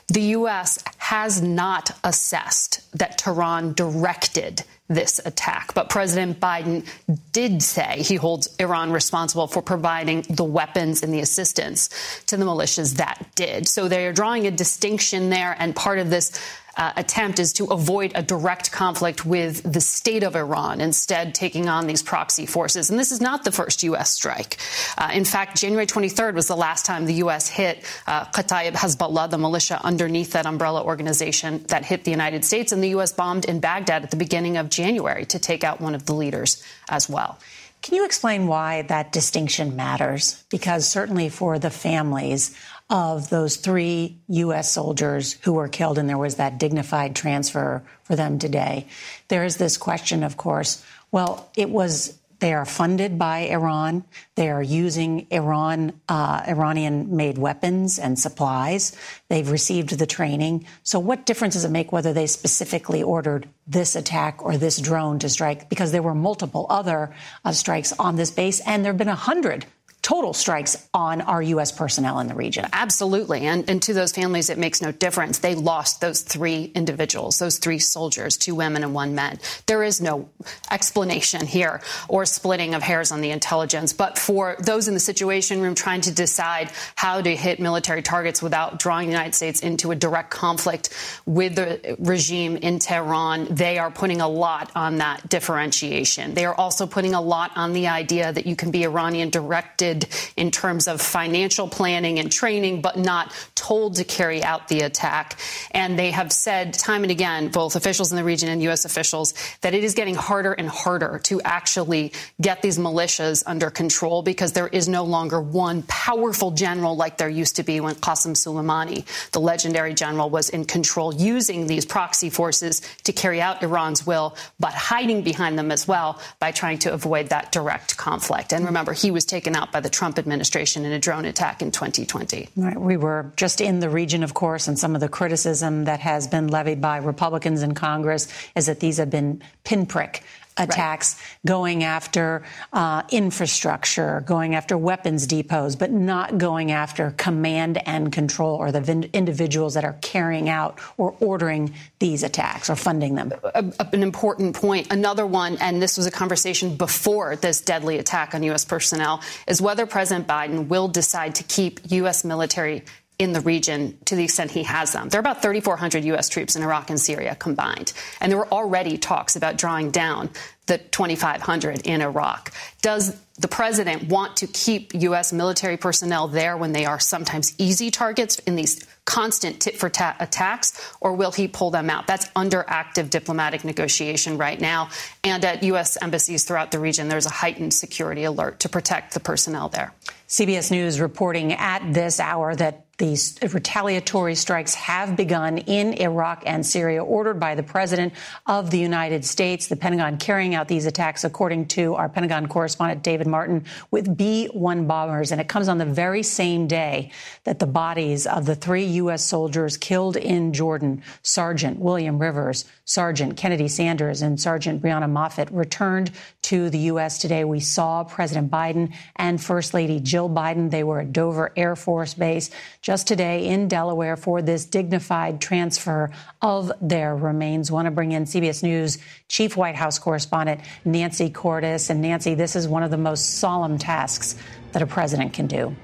The 0.09 0.23
U.S. 0.23 0.83
has 0.97 1.43
not 1.43 1.91
assessed 2.03 2.91
that 2.99 3.19
Tehran 3.19 3.75
directed 3.75 4.65
this 4.88 5.21
attack. 5.25 5.75
But 5.75 5.90
President 5.90 6.40
Biden 6.40 6.87
did 7.33 7.62
say 7.62 8.02
he 8.02 8.16
holds 8.16 8.54
Iran 8.59 8.90
responsible 8.90 9.47
for 9.47 9.62
providing 9.62 10.23
the 10.30 10.45
weapons 10.45 11.02
and 11.02 11.12
the 11.12 11.21
assistance 11.21 11.90
to 12.26 12.37
the 12.37 12.45
militias 12.45 12.97
that 12.97 13.26
did. 13.35 13.68
So 13.68 13.88
they 13.88 14.07
are 14.07 14.12
drawing 14.12 14.47
a 14.47 14.50
distinction 14.50 15.30
there, 15.30 15.54
and 15.59 15.76
part 15.76 15.99
of 15.99 16.11
this 16.11 16.40
uh, 16.79 16.93
attempt 16.97 17.41
is 17.41 17.53
to 17.55 17.67
avoid 17.67 18.13
a 18.15 18.23
direct 18.23 18.71
conflict 18.71 19.27
with 19.27 19.71
the 19.71 19.81
state 19.81 20.23
of 20.23 20.37
Iran, 20.37 20.81
instead 20.81 21.35
taking 21.35 21.69
on 21.69 21.87
these 21.87 22.03
proxy 22.03 22.47
forces. 22.47 22.89
And 22.89 22.99
this 22.99 23.11
is 23.11 23.21
not 23.21 23.45
the 23.45 23.53
first 23.53 23.83
U.S. 23.83 24.13
strike. 24.13 24.57
Uh, 24.97 25.11
in 25.13 25.25
fact, 25.25 25.61
January 25.61 25.87
23rd 25.87 26.35
was 26.35 26.47
the 26.47 26.57
last 26.57 26.87
time 26.87 27.05
the 27.05 27.15
U.S. 27.15 27.49
hit 27.49 27.85
uh, 28.07 28.25
Kataib 28.27 28.75
Hezbollah, 28.75 29.29
the 29.29 29.39
militia 29.39 29.81
underneath 29.83 30.33
that 30.33 30.47
umbrella 30.47 30.85
organization 30.85 31.65
that 31.65 31.85
hit 31.85 32.05
the 32.05 32.13
United 32.13 32.45
States. 32.45 32.71
And 32.71 32.83
the 32.83 32.91
U.S. 32.91 33.13
bombed 33.13 33.45
in 33.45 33.59
Baghdad 33.59 34.05
at 34.05 34.11
the 34.11 34.17
beginning 34.17 34.57
of 34.57 34.71
January 34.71 35.27
to 35.27 35.39
take 35.39 35.65
out 35.65 35.81
one 35.81 35.97
of 35.97 36.07
the 36.07 36.15
leaders 36.15 36.63
as 36.89 37.09
well. 37.09 37.39
Can 37.83 37.95
you 37.95 38.05
explain 38.05 38.47
why 38.47 38.83
that 38.83 39.13
distinction 39.13 39.77
matters? 39.77 40.43
Because 40.51 40.87
certainly 40.87 41.29
for 41.29 41.59
the 41.59 41.71
families 41.71 42.57
of 42.90 43.28
those 43.28 43.57
three 43.57 44.18
U.S. 44.28 44.71
soldiers 44.71 45.35
who 45.42 45.54
were 45.54 45.68
killed, 45.68 45.99
and 45.99 46.09
there 46.09 46.18
was 46.18 46.37
that 46.37 46.59
dignified 46.59 47.14
transfer 47.14 47.83
for 48.02 48.16
them 48.16 48.38
today. 48.38 48.87
There 49.28 49.45
is 49.45 49.57
this 49.57 49.76
question, 49.76 50.23
of 50.23 50.37
course. 50.37 50.85
Well, 51.11 51.50
it 51.57 51.71
was 51.71 52.18
they 52.40 52.54
are 52.54 52.64
funded 52.64 53.18
by 53.18 53.49
Iran. 53.49 54.04
They 54.37 54.49
are 54.49 54.62
using 54.62 55.26
Iran, 55.30 56.00
uh, 56.09 56.45
Iranian-made 56.47 57.37
weapons 57.37 57.99
and 57.99 58.16
supplies. 58.16 58.97
They've 59.28 59.50
received 59.50 59.99
the 59.99 60.07
training. 60.07 60.66
So, 60.85 61.00
what 61.00 61.26
difference 61.26 61.54
does 61.54 61.64
it 61.64 61.71
make 61.71 61.90
whether 61.90 62.12
they 62.12 62.28
specifically 62.28 63.02
ordered 63.02 63.49
this 63.66 63.97
attack 63.97 64.45
or 64.45 64.57
this 64.57 64.78
drone 64.78 65.18
to 65.18 65.28
strike? 65.28 65.68
Because 65.68 65.90
there 65.90 66.02
were 66.02 66.14
multiple 66.14 66.66
other 66.71 67.12
uh, 67.45 67.52
strikes 67.52 67.92
on 67.99 68.14
this 68.14 68.30
base, 68.30 68.61
and 68.61 68.85
there 68.85 68.92
have 68.92 68.99
been 68.99 69.09
a 69.09 69.16
hundred 69.16 69.66
total 70.09 70.33
strikes 70.33 70.88
on 70.95 71.21
our 71.21 71.43
U.S. 71.43 71.71
personnel 71.71 72.19
in 72.21 72.29
the 72.29 72.35
region. 72.35 72.65
Absolutely. 72.73 73.45
And, 73.45 73.69
and 73.69 73.83
to 73.83 73.93
those 73.93 74.11
families, 74.11 74.49
it 74.49 74.57
makes 74.57 74.81
no 74.81 74.91
difference. 74.91 75.41
They 75.41 75.55
lost 75.55 76.00
those 76.00 76.23
three 76.23 76.73
individuals, 76.75 77.38
those 77.38 77.59
three 77.59 77.79
soldiers, 77.79 78.38
two 78.38 78.55
women 78.55 78.83
and 78.85 78.95
one 78.95 79.15
man. 79.15 79.38
There 79.67 79.83
is 79.83 80.00
no 80.00 80.31
explanation 80.71 81.45
here 81.45 81.83
or 82.09 82.25
splitting 82.25 82.75
of 82.75 82.81
hairs 82.81 83.12
on 83.12 83.21
the 83.21 83.33
intelligence. 83.33 83.93
But 83.93 84.19
for 84.19 84.57
those 84.61 84.88
in 84.88 84.95
the 84.95 85.00
Situation 85.00 85.61
Room 85.61 85.75
trying 85.75 86.00
to 86.00 86.11
decide 86.11 86.71
how 86.95 87.21
to 87.21 87.37
hit 87.37 87.61
military 87.61 88.00
targets 88.00 88.41
without 88.41 88.79
drawing 88.79 89.09
the 89.09 89.12
United 89.12 89.35
States 89.35 89.61
into 89.61 89.91
a 89.91 89.95
direct 89.95 90.31
conflict 90.31 90.88
with 91.27 91.55
the 91.55 91.97
regime 91.99 92.57
in 92.57 92.79
Tehran, 92.79 93.45
they 93.50 93.77
are 93.77 93.90
putting 93.90 94.23
a 94.23 94.29
lot 94.29 94.71
on 94.75 94.97
that 94.97 95.29
differentiation. 95.29 96.33
They 96.33 96.47
are 96.47 96.55
also 96.55 96.87
putting 96.87 97.12
a 97.12 97.21
lot 97.21 97.51
on 97.57 97.75
the 97.75 97.88
idea 97.88 98.33
that 98.33 98.47
you 98.47 98.57
can 98.57 98.71
be 98.71 98.85
Iranian 98.85 99.29
directed 99.29 99.98
in 100.37 100.51
terms 100.51 100.89
of 100.89 101.01
financial 101.01 101.69
planning 101.69 102.19
and 102.19 102.31
training, 102.31 102.81
but 102.81 102.97
not 102.99 103.33
told 103.55 103.97
to 103.97 104.05
carry 104.05 104.43
out 104.43 104.69
the 104.69 104.81
attack. 104.81 105.39
And 105.73 105.99
they 105.99 106.11
have 106.11 106.33
said 106.33 106.75
time 106.75 107.03
and 107.03 107.11
again, 107.11 107.49
both 107.49 107.77
officials 107.77 108.13
in 108.13 108.17
the 108.17 108.25
region 108.25 108.49
and 108.49 108.63
U.S. 108.65 108.85
officials, 108.85 109.35
that 109.63 109.75
it 109.75 109.85
is 109.85 109.95
getting 109.95 110.15
harder 110.15 110.53
and 110.53 110.69
harder 110.69 111.21
to 111.25 111.41
actually 111.43 112.13
get 112.41 112.63
these 112.63 112.79
militias 112.79 113.43
under 113.47 113.71
control 113.71 114.23
because 114.23 114.53
there 114.53 114.69
is 114.69 114.89
no 114.89 115.05
longer 115.05 115.41
one 115.41 115.83
powerful 115.83 116.51
general 116.51 116.97
like 116.97 117.19
there 117.19 117.29
used 117.29 117.57
to 117.57 117.63
be 117.63 117.81
when 117.81 117.95
Qasem 117.95 118.33
Soleimani, 118.33 119.05
the 119.33 119.41
legendary 119.41 119.95
general, 119.95 120.31
was 120.31 120.49
in 120.51 120.65
control, 120.65 121.15
using 121.15 121.67
these 121.67 121.85
proxy 121.85 122.31
forces 122.31 122.81
to 123.05 123.13
carry 123.13 123.41
out 123.41 123.63
Iran's 123.63 124.07
will, 124.07 124.37
but 124.61 124.73
hiding 124.73 125.23
behind 125.23 125.59
them 125.59 125.71
as 125.71 125.87
well 125.89 126.21
by 126.39 126.53
trying 126.53 126.79
to 126.81 126.93
avoid 126.93 127.29
that 127.29 127.53
direct 127.53 127.97
conflict. 127.97 128.53
And 128.53 128.65
remember, 128.65 128.93
he 128.93 129.11
was 129.11 129.25
taken 129.25 129.55
out 129.55 129.73
by 129.73 129.78
the 129.81 129.91
Trump 129.91 130.19
administration 130.19 130.85
in 130.85 130.93
a 130.93 130.99
drone 130.99 131.25
attack 131.25 131.62
in 131.62 131.71
2020. 131.71 132.49
Right. 132.57 132.81
We 132.81 132.97
were 132.97 133.33
just 133.37 133.61
in 133.61 133.81
the 133.81 133.91
region, 133.91 134.23
of 134.23 134.35
course, 134.35 134.69
and 134.69 134.79
some 134.79 134.95
of 134.95 135.01
the 135.01 135.09
criticism 135.09 135.85
that 135.85 136.01
has 136.01 136.27
been 136.27 136.49
levied 136.49 136.81
by 136.81 136.99
Republicans 136.99 137.62
in 137.62 137.75
Congress 137.75 138.29
is 138.55 138.67
that 138.67 138.81
these 138.81 138.99
have 138.99 139.11
been 139.11 139.43
pinprick 139.64 140.23
attacks 140.59 141.16
right. 141.16 141.51
going 141.51 141.85
after 141.85 142.42
uh, 142.73 143.03
infrastructure, 143.11 144.23
going 144.27 144.55
after 144.55 144.77
weapons 144.77 145.27
depots, 145.27 145.77
but 145.77 145.90
not 145.90 146.38
going 146.38 146.73
after 146.73 147.12
command 147.12 147.81
and 147.87 148.12
control 148.12 148.57
or 148.57 148.73
the 148.73 148.81
vin- 148.81 149.11
individuals 149.12 149.75
that 149.75 149.85
are 149.85 149.97
carrying 150.01 150.49
out 150.49 150.79
or 150.97 151.14
ordering 151.21 151.75
these 151.99 152.23
attacks 152.23 152.71
or 152.71 152.77
funding 152.77 153.14
them. 153.14 153.33
A, 153.55 153.64
an 153.92 154.03
important 154.03 154.55
point. 154.55 154.88
Another 154.90 155.27
one, 155.27 155.57
and 155.59 155.81
this 155.83 155.97
was 155.97 156.07
a 156.07 156.11
conversation 156.11 156.77
before 156.77 157.37
this 157.37 157.61
deadly 157.61 157.99
attack 157.99 158.35
on 158.35 158.42
U.S. 158.44 158.64
personnel, 158.64 159.23
is 159.47 159.61
whether 159.61 159.87
President 159.87 160.27
Biden 160.27 160.68
will 160.68 160.88
decide 160.88 161.37
to 161.37 161.44
keep 161.44 161.81
U.S. 161.90 162.25
military 162.25 162.85
in 163.18 163.33
the 163.33 163.40
region 163.40 163.98
to 164.04 164.14
the 164.14 164.24
extent 164.24 164.52
he 164.52 164.62
has 164.62 164.92
them. 164.92 165.09
There 165.09 165.18
are 165.18 165.20
about 165.20 165.42
3,400 165.42 166.04
U.S. 166.04 166.28
troops 166.28 166.54
in 166.54 166.62
Iraq 166.62 166.88
and 166.88 167.00
Syria 167.00 167.35
combined. 167.35 167.92
And 168.20 168.31
there 168.31 168.38
were 168.38 168.48
already 168.48 168.96
talks 168.96 169.35
about 169.35 169.59
drawing 169.59 169.90
down 169.90 170.31
the 170.66 170.78
2,500 170.78 171.87
in 171.87 172.00
Iraq. 172.00 172.52
Does 172.81 173.18
the 173.38 173.48
president 173.48 174.04
want 174.04 174.37
to 174.38 174.46
keep 174.46 174.94
U.S. 174.94 175.33
military 175.33 175.76
personnel 175.76 176.28
there 176.28 176.57
when 176.57 176.72
they 176.72 176.85
are 176.85 177.00
sometimes 177.00 177.54
easy 177.59 177.90
targets 177.90 178.38
in 178.40 178.54
these 178.54 178.87
constant 179.04 179.61
tit 179.61 179.76
for 179.76 179.88
tat 179.88 180.16
attacks, 180.20 180.94
or 181.00 181.14
will 181.14 181.33
he 181.33 181.48
pull 181.48 181.70
them 181.70 181.88
out? 181.88 182.07
That's 182.07 182.28
under 182.37 182.64
active 182.68 183.11
diplomatic 183.11 183.64
negotiation 183.64 184.38
right 184.38 184.61
now. 184.61 184.90
And 185.24 185.44
at 185.44 185.62
U.S. 185.62 185.96
embassies 186.00 186.44
throughout 186.44 186.70
the 186.70 186.78
region, 186.78 187.09
there's 187.09 187.26
a 187.26 187.31
heightened 187.31 187.74
security 187.74 188.24
alert 188.24 188.61
to 188.61 188.68
protect 188.68 189.14
the 189.14 189.20
personnel 189.20 189.70
there. 189.70 189.94
CBS 190.28 190.70
News 190.70 191.00
reporting 191.00 191.52
at 191.54 191.94
this 191.94 192.20
hour 192.20 192.54
that 192.54 192.85
these 192.99 193.39
retaliatory 193.55 194.35
strikes 194.35 194.75
have 194.75 195.17
begun 195.17 195.59
in 195.59 195.95
Iraq 195.95 196.43
and 196.45 196.67
Syria, 196.67 197.03
ordered 197.03 197.39
by 197.39 197.55
the 197.55 197.63
President 197.63 198.13
of 198.45 198.71
the 198.73 198.79
United 198.79 199.25
States. 199.25 199.69
The 199.69 199.77
Pentagon 199.77 200.19
carrying 200.19 200.57
out 200.57 200.67
these 200.67 200.85
attacks, 200.85 201.23
according 201.23 201.69
to 201.69 201.95
our 201.95 202.09
Pentagon 202.09 202.49
correspondent 202.49 203.05
David 203.05 203.29
Martin, 203.29 203.65
with 203.93 204.17
B 204.17 204.47
1 204.47 204.89
bombers. 204.89 205.31
And 205.31 205.41
it 205.41 205.47
comes 205.47 205.69
on 205.69 205.79
the 205.79 205.87
very 205.87 206.25
same 206.25 206.67
day 206.67 207.13
that 207.45 207.61
the 207.61 207.67
bodies 207.67 208.27
of 208.27 208.47
the 208.47 208.57
three 208.57 208.85
U.S. 208.85 209.25
soldiers 209.25 209.77
killed 209.77 210.17
in 210.17 210.53
Jordan, 210.53 211.05
Sergeant 211.23 211.79
William 211.79 212.19
Rivers, 212.19 212.65
Sergeant 212.85 213.37
Kennedy 213.37 213.69
Sanders, 213.69 214.23
and 214.23 214.41
Sergeant 214.41 214.83
Breonna 214.83 215.09
Moffett, 215.09 215.49
returned 215.53 216.11
to 216.43 216.69
the 216.69 216.79
U.S. 216.79 217.19
today. 217.19 217.45
We 217.45 217.61
saw 217.61 218.03
President 218.03 218.51
Biden 218.51 218.93
and 219.15 219.41
First 219.41 219.73
Lady 219.73 220.01
Jill 220.01 220.29
Biden. 220.29 220.71
They 220.71 220.83
were 220.83 221.01
at 221.01 221.13
Dover 221.13 221.53
Air 221.57 221.77
Force 221.77 222.15
Base 222.15 222.51
just 222.88 223.07
today 223.07 223.48
in 223.48 223.68
Delaware 223.68 224.16
for 224.16 224.40
this 224.40 224.64
dignified 224.64 225.42
transfer 225.42 226.11
of 226.40 226.72
their 226.81 227.14
remains. 227.14 227.70
Want 227.70 227.85
to 227.85 227.90
bring 227.90 228.12
in 228.12 228.24
CBS 228.24 228.62
News 228.62 228.96
Chief 229.29 229.59
White 229.59 229.74
House 229.74 229.98
correspondent 229.98 230.62
Nancy 230.87 231.29
Cordes. 231.29 231.90
And 231.90 232.01
Nancy, 232.01 232.35
this 232.35 232.57
is 232.57 232.66
one 232.66 232.83
of 232.83 232.90
the 232.90 232.96
most 232.96 233.40
solemn 233.40 233.77
tasks 233.77 234.37
that 234.72 234.81
a 234.81 234.87
president 234.87 235.35
can 235.35 235.46
do. 235.46 235.77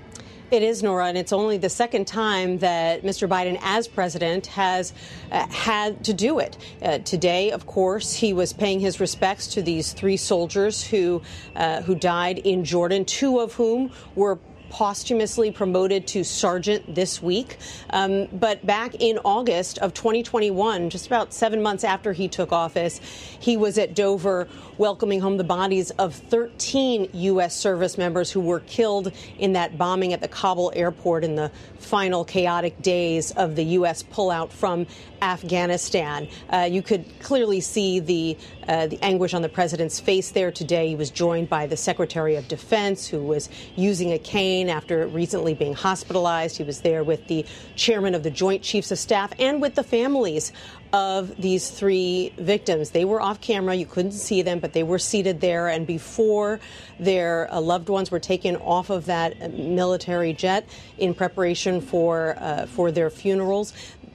It 0.50 0.62
is, 0.62 0.82
Norah, 0.82 1.08
and 1.08 1.18
it's 1.18 1.34
only 1.34 1.58
the 1.58 1.68
second 1.68 2.06
time 2.06 2.56
that 2.58 3.02
Mr. 3.02 3.28
Biden, 3.28 3.58
as 3.60 3.86
president, 3.86 4.46
has 4.46 4.94
uh, 5.30 5.46
had 5.48 6.04
to 6.04 6.14
do 6.14 6.38
it. 6.38 6.56
Uh, 6.80 6.98
today, 6.98 7.50
of 7.50 7.66
course, 7.66 8.14
he 8.14 8.32
was 8.32 8.54
paying 8.54 8.80
his 8.80 8.98
respects 8.98 9.48
to 9.48 9.60
these 9.60 9.92
three 9.92 10.16
soldiers 10.16 10.82
who 10.82 11.20
uh, 11.54 11.82
who 11.82 11.94
died 11.94 12.38
in 12.38 12.64
Jordan, 12.64 13.04
two 13.04 13.40
of 13.40 13.52
whom 13.52 13.90
were 14.14 14.38
posthumously 14.74 15.52
promoted 15.52 16.04
to 16.04 16.24
sergeant 16.24 16.96
this 16.96 17.22
week. 17.22 17.58
Um, 17.90 18.26
but 18.32 18.66
back 18.66 18.96
in 18.98 19.20
August 19.24 19.78
of 19.78 19.94
2021, 19.94 20.90
just 20.90 21.06
about 21.06 21.32
seven 21.32 21.62
months 21.62 21.84
after 21.84 22.12
he 22.12 22.26
took 22.26 22.50
office, 22.50 23.00
he 23.38 23.56
was 23.56 23.78
at 23.78 23.94
Dover 23.94 24.48
welcoming 24.76 25.20
home 25.20 25.36
the 25.36 25.44
bodies 25.44 25.92
of 25.92 26.12
13 26.12 27.08
U.S. 27.12 27.54
service 27.54 27.96
members 27.96 28.32
who 28.32 28.40
were 28.40 28.58
killed 28.58 29.12
in 29.38 29.52
that 29.52 29.78
bombing 29.78 30.12
at 30.12 30.20
the 30.20 30.26
Kabul 30.26 30.72
airport 30.74 31.22
in 31.22 31.36
the 31.36 31.52
final 31.78 32.24
chaotic 32.24 32.82
days 32.82 33.30
of 33.30 33.54
the 33.54 33.64
U.S. 33.78 34.02
pullout 34.02 34.50
from 34.50 34.88
Afghanistan. 35.22 36.26
Uh, 36.52 36.68
you 36.70 36.82
could 36.82 37.04
clearly 37.20 37.60
see 37.60 38.00
the 38.00 38.36
uh, 38.66 38.86
the 38.86 38.98
anguish 39.02 39.34
on 39.34 39.42
the 39.42 39.48
president's 39.48 40.00
face 40.00 40.30
there 40.30 40.50
today. 40.50 40.88
He 40.88 40.96
was 40.96 41.10
joined 41.10 41.50
by 41.50 41.66
the 41.66 41.76
Secretary 41.76 42.36
of 42.36 42.48
Defense, 42.48 43.06
who 43.06 43.22
was 43.22 43.50
using 43.76 44.12
a 44.12 44.18
cane 44.18 44.63
after 44.68 45.06
recently 45.06 45.54
being 45.54 45.74
hospitalized. 45.74 46.56
He 46.56 46.64
was 46.64 46.80
there 46.80 47.04
with 47.04 47.26
the 47.26 47.44
chairman 47.76 48.14
of 48.14 48.22
the 48.22 48.30
Joint 48.30 48.62
Chiefs 48.62 48.90
of 48.90 48.98
Staff 48.98 49.32
and 49.38 49.60
with 49.60 49.74
the 49.74 49.84
families 49.84 50.52
of 50.92 51.36
these 51.40 51.70
three 51.70 52.32
victims. 52.38 52.90
They 52.90 53.04
were 53.04 53.20
off 53.20 53.40
camera. 53.40 53.74
You 53.74 53.86
couldn't 53.86 54.12
see 54.12 54.42
them, 54.42 54.60
but 54.60 54.72
they 54.72 54.82
were 54.82 54.98
seated 54.98 55.40
there. 55.40 55.68
And 55.68 55.86
before 55.86 56.60
their 57.00 57.52
uh, 57.52 57.60
loved 57.60 57.88
ones 57.88 58.10
were 58.10 58.20
taken 58.20 58.56
off 58.56 58.90
of 58.90 59.06
that 59.06 59.52
military 59.54 60.32
jet 60.32 60.68
in 60.98 61.14
preparation 61.14 61.80
for, 61.80 62.36
uh, 62.38 62.66
for 62.66 62.92
their 62.92 63.10
funerals, 63.10 63.72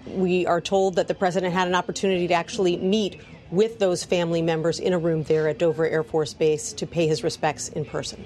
we 0.08 0.46
are 0.46 0.62
told 0.62 0.96
that 0.96 1.08
the 1.08 1.14
president 1.14 1.54
had 1.54 1.68
an 1.68 1.76
opportunity 1.76 2.28
to 2.28 2.34
actually 2.34 2.78
meet 2.78 3.22
with 3.52 3.80
those 3.80 4.04
family 4.04 4.42
members 4.42 4.80
in 4.80 4.94
a 4.94 5.00
room 5.00 5.24
there 5.24 5.48
at 5.48 5.58
Dover 5.58 5.88
Air 5.88 6.04
Force 6.04 6.34
Base 6.34 6.74
to 6.74 6.86
pay 6.88 7.08
his 7.08 7.24
respects 7.24 7.70
in 7.70 7.84
person. 7.86 8.26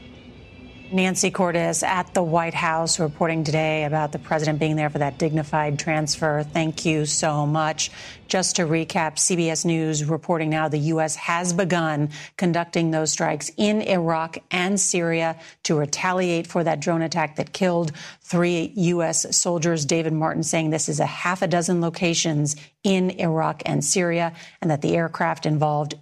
Nancy 0.94 1.32
Cordes 1.32 1.82
at 1.82 2.14
the 2.14 2.22
White 2.22 2.54
House 2.54 3.00
reporting 3.00 3.44
today 3.44 3.84
about 3.84 4.12
the 4.12 4.20
president 4.20 4.60
being 4.60 4.76
there 4.76 4.92
for 4.92 5.00
that 5.00 5.18
dignified 5.18 5.80
transfer. 5.80 6.44
Thank 6.44 6.86
you 6.86 7.08
so 7.08 7.48
much. 7.48 7.90
Just 8.28 8.58
to 8.58 8.68
recap, 8.68 9.16
CBS 9.16 9.66
News 9.66 10.06
reporting 10.06 10.52
now 10.52 10.68
the 10.68 10.78
U.S. 10.78 11.16
has 11.16 11.52
begun 11.52 12.12
conducting 12.38 12.92
those 12.92 13.12
strikes 13.12 13.50
in 13.58 13.82
Iraq 13.82 14.38
and 14.52 14.80
Syria 14.80 15.40
to 15.64 15.76
retaliate 15.76 16.46
for 16.46 16.64
that 16.64 16.80
drone 16.80 17.02
attack 17.02 17.38
that 17.38 17.54
killed 17.54 17.92
three 18.22 18.72
U.S. 18.76 19.36
soldiers. 19.36 19.86
David 19.86 20.14
Martin 20.14 20.44
saying 20.44 20.70
this 20.70 20.90
is 20.90 21.00
a 21.00 21.08
half 21.08 21.42
a 21.42 21.48
dozen 21.48 21.82
locations 21.82 22.56
in 22.84 23.10
Iraq 23.20 23.64
and 23.66 23.84
Syria 23.84 24.32
and 24.62 24.70
that 24.70 24.84
the 24.84 24.96
aircraft 24.96 25.48
involved 25.48 25.96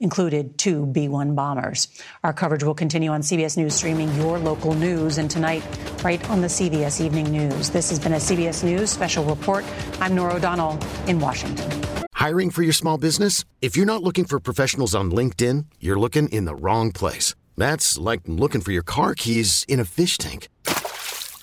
included 0.00 0.58
two 0.58 0.86
B 0.86 1.08
1 1.08 1.34
bombers. 1.34 1.88
Our 2.22 2.32
coverage 2.32 2.62
will 2.62 2.74
continue 2.74 3.10
on 3.10 3.22
CBS 3.22 3.56
News, 3.56 3.74
streaming 3.74 4.14
your 4.14 4.38
local 4.38 4.74
news, 4.74 5.18
and 5.18 5.30
tonight, 5.30 5.62
right 6.02 6.22
on 6.30 6.40
the 6.40 6.48
CBS 6.48 7.00
Evening 7.00 7.30
News. 7.30 7.70
This 7.70 7.90
has 7.90 7.98
been 7.98 8.14
a 8.14 8.16
CBS 8.16 8.62
News 8.64 8.90
special 8.90 9.24
report. 9.24 9.64
I'm 10.00 10.14
Norah 10.14 10.34
O'Donnell 10.34 10.78
in 11.06 11.18
Washington. 11.18 11.70
Hiring 12.14 12.50
for 12.50 12.62
your 12.62 12.72
small 12.72 12.98
business? 12.98 13.44
If 13.62 13.76
you're 13.76 13.86
not 13.86 14.02
looking 14.02 14.24
for 14.24 14.40
professionals 14.40 14.94
on 14.94 15.10
LinkedIn, 15.10 15.66
you're 15.78 15.98
looking 15.98 16.28
in 16.28 16.46
the 16.46 16.54
wrong 16.54 16.90
place. 16.92 17.34
That's 17.56 17.96
like 17.98 18.22
looking 18.26 18.60
for 18.60 18.72
your 18.72 18.82
car 18.82 19.14
keys 19.14 19.64
in 19.68 19.80
a 19.80 19.84
fish 19.84 20.18
tank. 20.18 20.48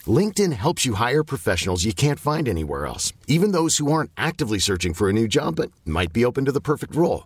LinkedIn 0.05 0.53
helps 0.53 0.85
you 0.85 0.95
hire 0.95 1.23
professionals 1.23 1.85
you 1.85 1.93
can't 1.93 2.19
find 2.19 2.47
anywhere 2.47 2.85
else, 2.85 3.13
even 3.27 3.51
those 3.51 3.77
who 3.77 3.91
aren't 3.91 4.11
actively 4.17 4.59
searching 4.59 4.93
for 4.93 5.09
a 5.09 5.13
new 5.13 5.27
job 5.27 5.55
but 5.55 5.71
might 5.85 6.13
be 6.13 6.25
open 6.25 6.45
to 6.45 6.51
the 6.51 6.61
perfect 6.61 6.95
role. 6.95 7.25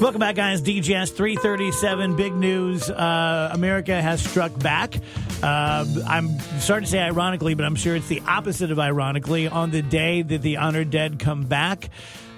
Welcome 0.00 0.20
back, 0.20 0.36
guys. 0.36 0.62
DGS 0.62 1.12
337. 1.12 2.14
Big 2.14 2.32
news. 2.32 2.88
Uh, 2.88 3.50
America 3.52 4.00
has 4.00 4.22
struck 4.22 4.56
back. 4.60 4.94
Uh, 5.42 5.84
I'm 6.06 6.38
starting 6.60 6.84
to 6.84 6.90
say 6.90 7.00
ironically, 7.00 7.54
but 7.54 7.66
I'm 7.66 7.74
sure 7.74 7.96
it's 7.96 8.06
the 8.06 8.20
opposite 8.20 8.70
of 8.70 8.78
ironically. 8.78 9.48
On 9.48 9.72
the 9.72 9.82
day 9.82 10.22
that 10.22 10.40
the 10.40 10.58
honored 10.58 10.90
dead 10.90 11.18
come 11.18 11.46
back, 11.46 11.90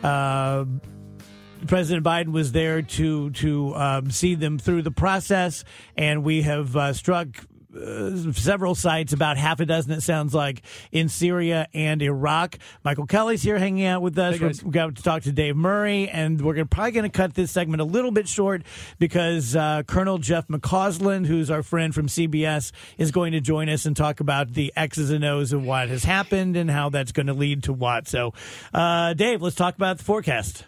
uh, 0.03 0.65
President 1.67 2.03
Biden 2.05 2.33
was 2.33 2.53
there 2.53 2.81
to 2.81 3.31
to 3.31 3.77
um, 3.77 4.11
see 4.11 4.37
them 4.37 4.59
through 4.59 4.81
the 4.81 4.91
process, 4.91 5.63
and 5.99 6.25
we 6.25 6.41
have 6.41 6.75
uh, 6.75 6.95
struck 6.95 7.29
uh, 7.77 8.33
several 8.33 8.75
sites, 8.75 9.13
about 9.13 9.37
half 9.37 9.61
a 9.61 9.67
dozen, 9.67 9.93
it 9.93 10.03
sounds 10.03 10.35
like, 10.35 10.63
in 10.93 11.09
Syria 11.09 11.69
and 11.73 12.03
Iraq. 12.03 12.59
Michael 12.85 13.07
Kelly's 13.07 13.43
here 13.43 13.59
hanging 13.59 13.85
out 13.85 14.03
with 14.03 14.19
us. 14.19 14.37
Hey, 14.37 14.47
we're, 14.47 14.53
we're 14.65 14.71
going 14.71 14.95
to 14.95 15.03
talk 15.03 15.23
to 15.23 15.33
Dave 15.33 15.57
Murray, 15.57 16.09
and 16.09 16.41
we're 16.41 16.55
gonna, 16.55 16.67
probably 16.67 16.93
going 16.93 17.11
to 17.11 17.17
cut 17.17 17.35
this 17.35 17.51
segment 17.51 17.81
a 17.81 17.85
little 17.85 18.11
bit 18.11 18.29
short 18.29 18.63
because 18.99 19.55
uh, 19.55 19.83
Colonel 19.87 20.19
Jeff 20.19 20.49
McCausland, 20.49 21.27
who's 21.27 21.51
our 21.51 21.63
friend 21.63 21.95
from 21.95 22.07
CBS, 22.07 22.73
is 22.99 23.11
going 23.11 23.33
to 23.33 23.41
join 23.41 23.69
us 23.69 23.87
and 23.87 23.97
talk 23.97 24.21
about 24.21 24.53
the 24.55 24.73
X's 24.77 25.11
and 25.11 25.25
O's 25.25 25.53
of 25.53 25.65
what 25.65 25.89
has 25.89 26.05
happened 26.05 26.57
and 26.57 26.71
how 26.71 26.89
that's 26.89 27.13
going 27.13 27.27
to 27.27 27.35
lead 27.35 27.65
to 27.65 27.73
what. 27.73 28.09
So, 28.09 28.35
uh, 28.75 29.15
Dave, 29.15 29.43
let's 29.43 29.57
talk 29.57 29.77
about 29.77 29.99
the 29.99 30.05
forecast. 30.05 30.65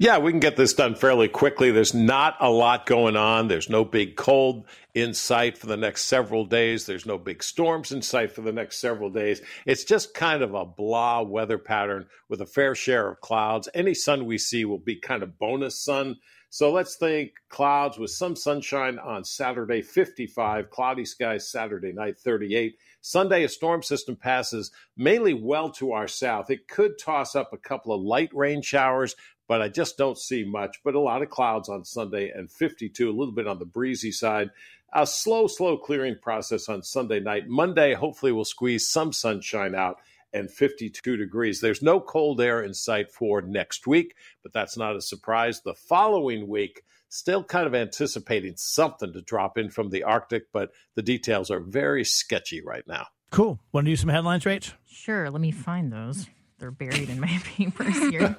Yeah, 0.00 0.16
we 0.16 0.32
can 0.32 0.40
get 0.40 0.56
this 0.56 0.72
done 0.72 0.94
fairly 0.94 1.28
quickly. 1.28 1.72
There's 1.72 1.92
not 1.92 2.34
a 2.40 2.48
lot 2.48 2.86
going 2.86 3.16
on. 3.16 3.48
There's 3.48 3.68
no 3.68 3.84
big 3.84 4.16
cold 4.16 4.64
in 4.94 5.12
sight 5.12 5.58
for 5.58 5.66
the 5.66 5.76
next 5.76 6.04
several 6.04 6.46
days. 6.46 6.86
There's 6.86 7.04
no 7.04 7.18
big 7.18 7.42
storms 7.42 7.92
in 7.92 8.00
sight 8.00 8.32
for 8.32 8.40
the 8.40 8.50
next 8.50 8.78
several 8.78 9.10
days. 9.10 9.42
It's 9.66 9.84
just 9.84 10.14
kind 10.14 10.42
of 10.42 10.54
a 10.54 10.64
blah 10.64 11.20
weather 11.20 11.58
pattern 11.58 12.06
with 12.30 12.40
a 12.40 12.46
fair 12.46 12.74
share 12.74 13.10
of 13.10 13.20
clouds. 13.20 13.68
Any 13.74 13.92
sun 13.92 14.24
we 14.24 14.38
see 14.38 14.64
will 14.64 14.78
be 14.78 14.96
kind 14.96 15.22
of 15.22 15.38
bonus 15.38 15.84
sun. 15.84 16.16
So 16.48 16.72
let's 16.72 16.96
think 16.96 17.32
clouds 17.50 17.98
with 17.98 18.10
some 18.10 18.34
sunshine 18.34 18.98
on 18.98 19.22
Saturday, 19.22 19.82
55, 19.82 20.70
cloudy 20.70 21.04
skies 21.04 21.50
Saturday 21.50 21.92
night, 21.92 22.18
38. 22.18 22.74
Sunday, 23.02 23.44
a 23.44 23.48
storm 23.48 23.82
system 23.82 24.16
passes 24.16 24.72
mainly 24.96 25.32
well 25.32 25.70
to 25.72 25.92
our 25.92 26.08
south. 26.08 26.50
It 26.50 26.68
could 26.68 26.98
toss 26.98 27.36
up 27.36 27.52
a 27.52 27.58
couple 27.58 27.92
of 27.94 28.02
light 28.02 28.30
rain 28.32 28.62
showers, 28.62 29.14
but 29.50 29.60
I 29.60 29.68
just 29.68 29.98
don't 29.98 30.16
see 30.16 30.44
much. 30.44 30.76
But 30.84 30.94
a 30.94 31.00
lot 31.00 31.22
of 31.22 31.28
clouds 31.28 31.68
on 31.68 31.84
Sunday 31.84 32.30
and 32.30 32.48
52, 32.48 33.10
a 33.10 33.10
little 33.10 33.34
bit 33.34 33.48
on 33.48 33.58
the 33.58 33.64
breezy 33.64 34.12
side. 34.12 34.50
A 34.94 35.04
slow, 35.04 35.48
slow 35.48 35.76
clearing 35.76 36.14
process 36.22 36.68
on 36.68 36.84
Sunday 36.84 37.18
night. 37.18 37.48
Monday, 37.48 37.94
hopefully, 37.94 38.30
we'll 38.30 38.44
squeeze 38.44 38.86
some 38.86 39.12
sunshine 39.12 39.74
out 39.74 39.96
and 40.32 40.48
52 40.48 41.16
degrees. 41.16 41.60
There's 41.60 41.82
no 41.82 41.98
cold 41.98 42.40
air 42.40 42.62
in 42.62 42.74
sight 42.74 43.10
for 43.10 43.42
next 43.42 43.88
week, 43.88 44.14
but 44.44 44.52
that's 44.52 44.76
not 44.76 44.94
a 44.94 45.00
surprise. 45.00 45.62
The 45.62 45.74
following 45.74 46.46
week, 46.46 46.84
still 47.08 47.42
kind 47.42 47.66
of 47.66 47.74
anticipating 47.74 48.54
something 48.56 49.12
to 49.12 49.20
drop 49.20 49.58
in 49.58 49.68
from 49.70 49.90
the 49.90 50.04
Arctic, 50.04 50.44
but 50.52 50.70
the 50.94 51.02
details 51.02 51.50
are 51.50 51.58
very 51.58 52.04
sketchy 52.04 52.62
right 52.62 52.86
now. 52.86 53.08
Cool. 53.32 53.58
Want 53.72 53.86
to 53.86 53.90
do 53.90 53.96
some 53.96 54.10
headlines, 54.10 54.44
Rach? 54.44 54.74
Sure. 54.86 55.28
Let 55.28 55.40
me 55.40 55.50
find 55.50 55.92
those. 55.92 56.28
They're 56.60 56.70
buried 56.70 57.08
in 57.08 57.18
my 57.18 57.26
papers 57.44 57.96
here. 58.10 58.36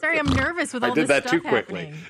Sorry, 0.00 0.18
I'm 0.18 0.26
nervous 0.26 0.72
with 0.72 0.82
I 0.82 0.88
all 0.88 0.94
did 0.94 1.02
this 1.02 1.08
that 1.08 1.28
stuff 1.28 1.32
too 1.32 1.40
quickly. 1.48 1.84
happening. 1.84 2.00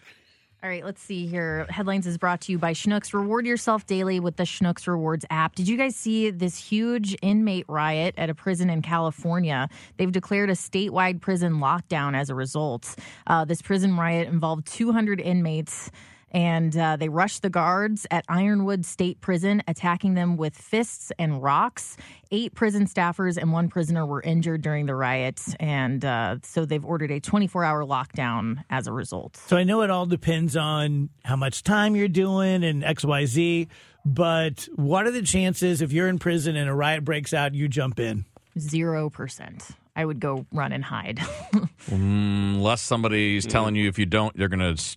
All 0.63 0.69
right, 0.71 0.85
let's 0.85 1.03
see 1.03 1.27
here. 1.27 1.67
Headlines 1.69 2.07
is 2.07 2.17
brought 2.17 2.41
to 2.43 2.53
you 2.53 2.59
by 2.61 2.73
Schnucks. 2.73 3.13
Reward 3.13 3.45
yourself 3.45 3.85
daily 3.85 4.21
with 4.21 4.37
the 4.37 4.45
Schnucks 4.45 4.87
Rewards 4.87 5.25
app. 5.29 5.57
Did 5.57 5.67
you 5.67 5.77
guys 5.77 5.97
see 5.97 6.31
this 6.31 6.57
huge 6.57 7.17
inmate 7.21 7.65
riot 7.67 8.15
at 8.17 8.31
a 8.31 8.35
prison 8.35 8.71
in 8.71 8.81
California? 8.81 9.69
They've 9.97 10.13
declared 10.13 10.51
a 10.51 10.53
statewide 10.53 11.21
prison 11.21 11.55
lockdown 11.55 12.15
as 12.17 12.31
a 12.31 12.37
result. 12.37 12.95
Uh, 13.27 13.45
this 13.45 13.61
prison 13.61 13.97
riot 13.97 14.29
involved 14.29 14.69
200 14.69 15.21
inmates 15.21 15.91
and 16.33 16.77
uh, 16.77 16.97
they 16.97 17.09
rushed 17.09 17.43
the 17.43 17.51
guards 17.51 18.07
at 18.11 18.25
Ironwood 18.29 18.85
State 18.85 19.21
Prison, 19.21 19.63
attacking 19.69 20.15
them 20.15 20.37
with 20.37 20.57
fists 20.57 21.13
and 21.19 21.43
rocks. 21.43 21.97
Eight 22.31 22.55
prison 22.55 22.87
staffers 22.87 23.37
and 23.37 23.53
one 23.53 23.69
prisoner 23.69 24.05
were 24.07 24.23
injured 24.23 24.63
during 24.63 24.87
the 24.87 24.95
riots, 24.95 25.55
and 25.61 26.05
uh, 26.05 26.39
so 26.43 26.65
they've 26.65 26.85
ordered 26.85 27.11
a 27.11 27.21
24 27.21 27.65
hour 27.65 27.85
lockdown 27.85 28.65
as 28.71 28.87
a 28.87 28.93
result. 28.93 29.37
So 29.37 29.57
I 29.57 29.65
know 29.65 29.83
it 29.83 29.91
all 29.91 30.07
depends 30.07 30.57
on 30.57 31.11
how 31.25 31.37
much 31.37 31.63
time 31.63 31.95
you're 31.95 32.09
doing 32.09 32.65
and 32.65 32.83
XYZ, 32.83 33.69
but 34.05 34.69
what 34.75 35.07
are 35.07 35.11
the 35.11 35.23
chances 35.23 35.83
if 35.83 35.93
you're 35.93 36.09
in 36.09 36.19
prison 36.19 36.57
and 36.57 36.69
a 36.69 36.75
riot 36.75 37.05
breaks 37.05 37.35
out, 37.35 37.55
you 37.55 37.69
jump 37.69 38.01
in? 38.01 38.25
Zero 38.59 39.11
percent. 39.11 39.69
I 39.95 40.05
would 40.05 40.21
go 40.21 40.47
run 40.53 40.73
and 40.73 40.83
hide. 40.83 41.21
Unless 41.91 42.81
somebody's 42.81 43.45
telling 43.45 43.77
you 43.77 43.89
if 43.89 43.99
you 43.99 44.07
don't, 44.07 44.35
they're 44.37 44.49
going 44.49 44.77
to 44.77 44.97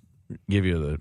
give 0.49 0.65
you 0.65 0.79
the 0.79 0.99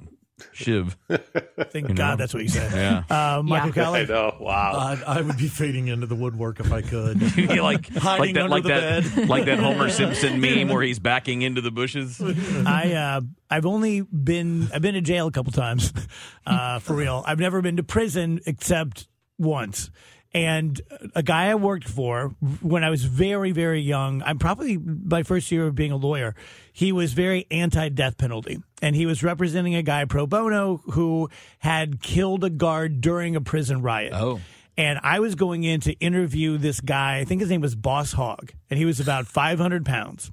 shiv. 0.52 0.96
Thank 1.08 1.74
You 1.74 1.82
know? 1.88 1.94
God 1.94 2.18
that's 2.18 2.34
what 2.34 2.42
you 2.42 2.48
said. 2.48 2.72
Yeah. 2.72 3.36
Uh, 3.36 3.42
Michael 3.42 3.72
Kelly? 3.72 4.00
I 4.00 4.04
know. 4.04 4.36
Wow. 4.40 4.72
Uh, 4.72 4.96
I 5.06 5.20
would 5.20 5.36
be 5.36 5.48
fading 5.48 5.88
into 5.88 6.06
the 6.06 6.14
woodwork 6.14 6.60
if 6.60 6.72
I 6.72 6.82
could. 6.82 7.20
You 7.36 7.62
like 7.62 7.88
Hiding 7.94 8.20
like 8.20 8.34
that 8.34 8.42
under 8.44 8.50
like 8.50 8.62
the 8.62 8.68
that 8.68 9.14
bed. 9.16 9.28
like 9.28 9.44
that 9.46 9.58
Homer 9.58 9.90
Simpson 9.90 10.40
meme 10.40 10.68
where 10.68 10.82
he's 10.82 10.98
backing 10.98 11.42
into 11.42 11.60
the 11.60 11.70
bushes. 11.70 12.20
I 12.20 12.92
uh, 12.92 13.20
I've 13.50 13.66
only 13.66 14.00
been 14.02 14.68
I've 14.72 14.82
been 14.82 14.94
to 14.94 15.00
jail 15.00 15.26
a 15.26 15.30
couple 15.32 15.52
times, 15.52 15.92
uh, 16.46 16.78
for 16.78 16.94
real. 16.94 17.22
I've 17.26 17.38
never 17.38 17.60
been 17.62 17.76
to 17.76 17.82
prison 17.82 18.40
except 18.46 19.08
once. 19.38 19.90
And 20.34 20.80
a 21.14 21.22
guy 21.22 21.46
I 21.46 21.54
worked 21.54 21.88
for 21.88 22.34
when 22.60 22.82
I 22.82 22.90
was 22.90 23.04
very 23.04 23.52
very 23.52 23.80
young, 23.80 24.20
I'm 24.22 24.38
probably 24.38 24.76
my 24.76 25.22
first 25.22 25.52
year 25.52 25.68
of 25.68 25.76
being 25.76 25.92
a 25.92 25.96
lawyer. 25.96 26.34
He 26.72 26.90
was 26.90 27.12
very 27.12 27.46
anti 27.52 27.88
death 27.88 28.18
penalty, 28.18 28.60
and 28.82 28.96
he 28.96 29.06
was 29.06 29.22
representing 29.22 29.76
a 29.76 29.82
guy 29.82 30.04
pro 30.06 30.26
bono 30.26 30.82
who 30.90 31.30
had 31.60 32.02
killed 32.02 32.42
a 32.42 32.50
guard 32.50 33.00
during 33.00 33.36
a 33.36 33.40
prison 33.40 33.80
riot. 33.80 34.12
Oh. 34.12 34.40
And 34.76 34.98
I 35.04 35.20
was 35.20 35.36
going 35.36 35.62
in 35.62 35.80
to 35.82 35.92
interview 35.92 36.58
this 36.58 36.80
guy. 36.80 37.18
I 37.18 37.24
think 37.24 37.40
his 37.40 37.48
name 37.48 37.60
was 37.60 37.76
Boss 37.76 38.12
Hog, 38.12 38.50
and 38.68 38.76
he 38.76 38.84
was 38.84 38.98
about 38.98 39.28
500 39.28 39.86
pounds. 39.86 40.32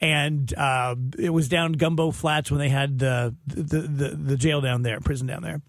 And 0.00 0.52
uh, 0.54 0.96
it 1.16 1.30
was 1.30 1.48
down 1.48 1.74
Gumbo 1.74 2.10
Flats 2.10 2.50
when 2.50 2.58
they 2.58 2.68
had 2.68 2.98
the 2.98 3.36
the, 3.46 3.62
the 3.62 4.08
the 4.08 4.36
jail 4.36 4.60
down 4.60 4.82
there, 4.82 4.98
prison 4.98 5.28
down 5.28 5.42
there. 5.42 5.62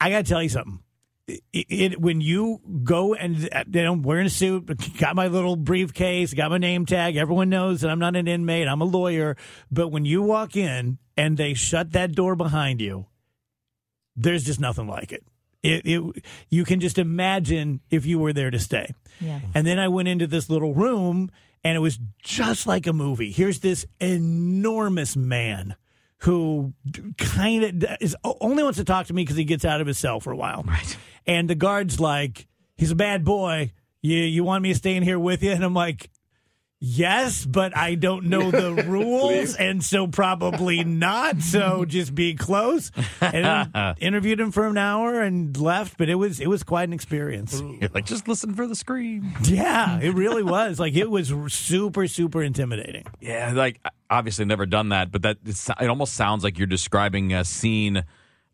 I 0.00 0.08
got 0.08 0.24
to 0.24 0.28
tell 0.28 0.42
you 0.42 0.48
something. 0.48 0.80
It, 1.28 1.42
it, 1.52 2.00
when 2.00 2.20
you 2.20 2.60
go 2.82 3.14
and 3.14 3.48
uh, 3.52 3.64
you 3.72 3.82
know, 3.82 3.92
I'm 3.92 4.02
wearing 4.02 4.26
a 4.26 4.30
suit, 4.30 4.66
got 4.98 5.14
my 5.14 5.28
little 5.28 5.56
briefcase, 5.56 6.34
got 6.34 6.50
my 6.50 6.58
name 6.58 6.84
tag. 6.84 7.16
Everyone 7.16 7.48
knows 7.48 7.80
that 7.80 7.90
I'm 7.90 8.00
not 8.00 8.16
an 8.16 8.26
inmate. 8.26 8.66
I'm 8.66 8.80
a 8.80 8.86
lawyer. 8.86 9.36
But 9.70 9.88
when 9.88 10.04
you 10.04 10.22
walk 10.22 10.56
in 10.56 10.98
and 11.16 11.36
they 11.36 11.54
shut 11.54 11.92
that 11.92 12.12
door 12.12 12.34
behind 12.34 12.80
you, 12.80 13.06
there's 14.16 14.44
just 14.44 14.60
nothing 14.60 14.88
like 14.88 15.12
it. 15.12 15.24
It, 15.62 15.82
it 15.86 16.24
you 16.50 16.64
can 16.64 16.80
just 16.80 16.98
imagine 16.98 17.80
if 17.88 18.04
you 18.04 18.18
were 18.18 18.32
there 18.32 18.50
to 18.50 18.58
stay. 18.58 18.92
Yeah. 19.20 19.40
And 19.54 19.66
then 19.66 19.78
I 19.78 19.88
went 19.88 20.08
into 20.08 20.26
this 20.26 20.50
little 20.50 20.74
room 20.74 21.30
and 21.62 21.76
it 21.76 21.80
was 21.80 21.98
just 22.22 22.66
like 22.66 22.86
a 22.86 22.92
movie. 22.92 23.30
Here's 23.30 23.60
this 23.60 23.86
enormous 24.00 25.16
man 25.16 25.76
who 26.22 26.72
kind 27.18 27.64
of 27.82 27.96
is 28.00 28.16
only 28.22 28.62
wants 28.62 28.78
to 28.78 28.84
talk 28.84 29.06
to 29.06 29.12
me 29.12 29.22
because 29.22 29.36
he 29.36 29.44
gets 29.44 29.64
out 29.64 29.80
of 29.80 29.88
his 29.88 29.98
cell 29.98 30.20
for 30.20 30.32
a 30.32 30.36
while. 30.36 30.62
Right. 30.62 30.96
And 31.26 31.50
the 31.50 31.56
guard's 31.56 31.98
like, 31.98 32.46
he's 32.76 32.92
a 32.92 32.96
bad 32.96 33.24
boy. 33.24 33.72
You 34.02 34.18
you 34.18 34.44
want 34.44 34.62
me 34.62 34.70
to 34.70 34.74
stay 34.78 34.94
in 34.94 35.02
here 35.02 35.18
with 35.18 35.42
you? 35.42 35.50
And 35.50 35.64
I'm 35.64 35.74
like, 35.74 36.10
yes, 36.82 37.46
but 37.46 37.76
I 37.76 37.94
don't 37.94 38.24
know 38.24 38.50
the 38.50 38.82
rules, 38.86 39.54
and 39.54 39.82
so 39.82 40.08
probably 40.08 40.82
not. 40.84 41.40
So 41.40 41.84
just 41.84 42.14
be 42.14 42.34
close. 42.34 42.90
And 43.20 43.96
interviewed 44.00 44.40
him 44.40 44.50
for 44.50 44.66
an 44.66 44.76
hour 44.76 45.22
and 45.22 45.56
left, 45.56 45.96
but 45.96 46.08
it 46.08 46.16
was 46.16 46.40
it 46.40 46.48
was 46.48 46.62
quite 46.62 46.88
an 46.88 46.92
experience. 46.92 47.60
You're 47.60 47.90
like, 47.94 48.04
just 48.04 48.26
listen 48.28 48.54
for 48.54 48.66
the 48.66 48.74
scream. 48.74 49.32
Yeah, 49.44 50.00
it 50.00 50.14
really 50.14 50.42
was. 50.56 50.80
Like 50.80 50.94
it 50.94 51.08
was 51.08 51.32
super 51.48 52.06
super 52.08 52.42
intimidating. 52.42 53.06
Yeah, 53.20 53.52
like 53.54 53.80
obviously 54.10 54.44
never 54.44 54.66
done 54.66 54.90
that, 54.90 55.12
but 55.12 55.22
that 55.22 55.38
it's, 55.46 55.70
it 55.70 55.88
almost 55.88 56.14
sounds 56.14 56.44
like 56.44 56.58
you're 56.58 56.66
describing 56.66 57.32
a 57.32 57.44
scene. 57.44 58.04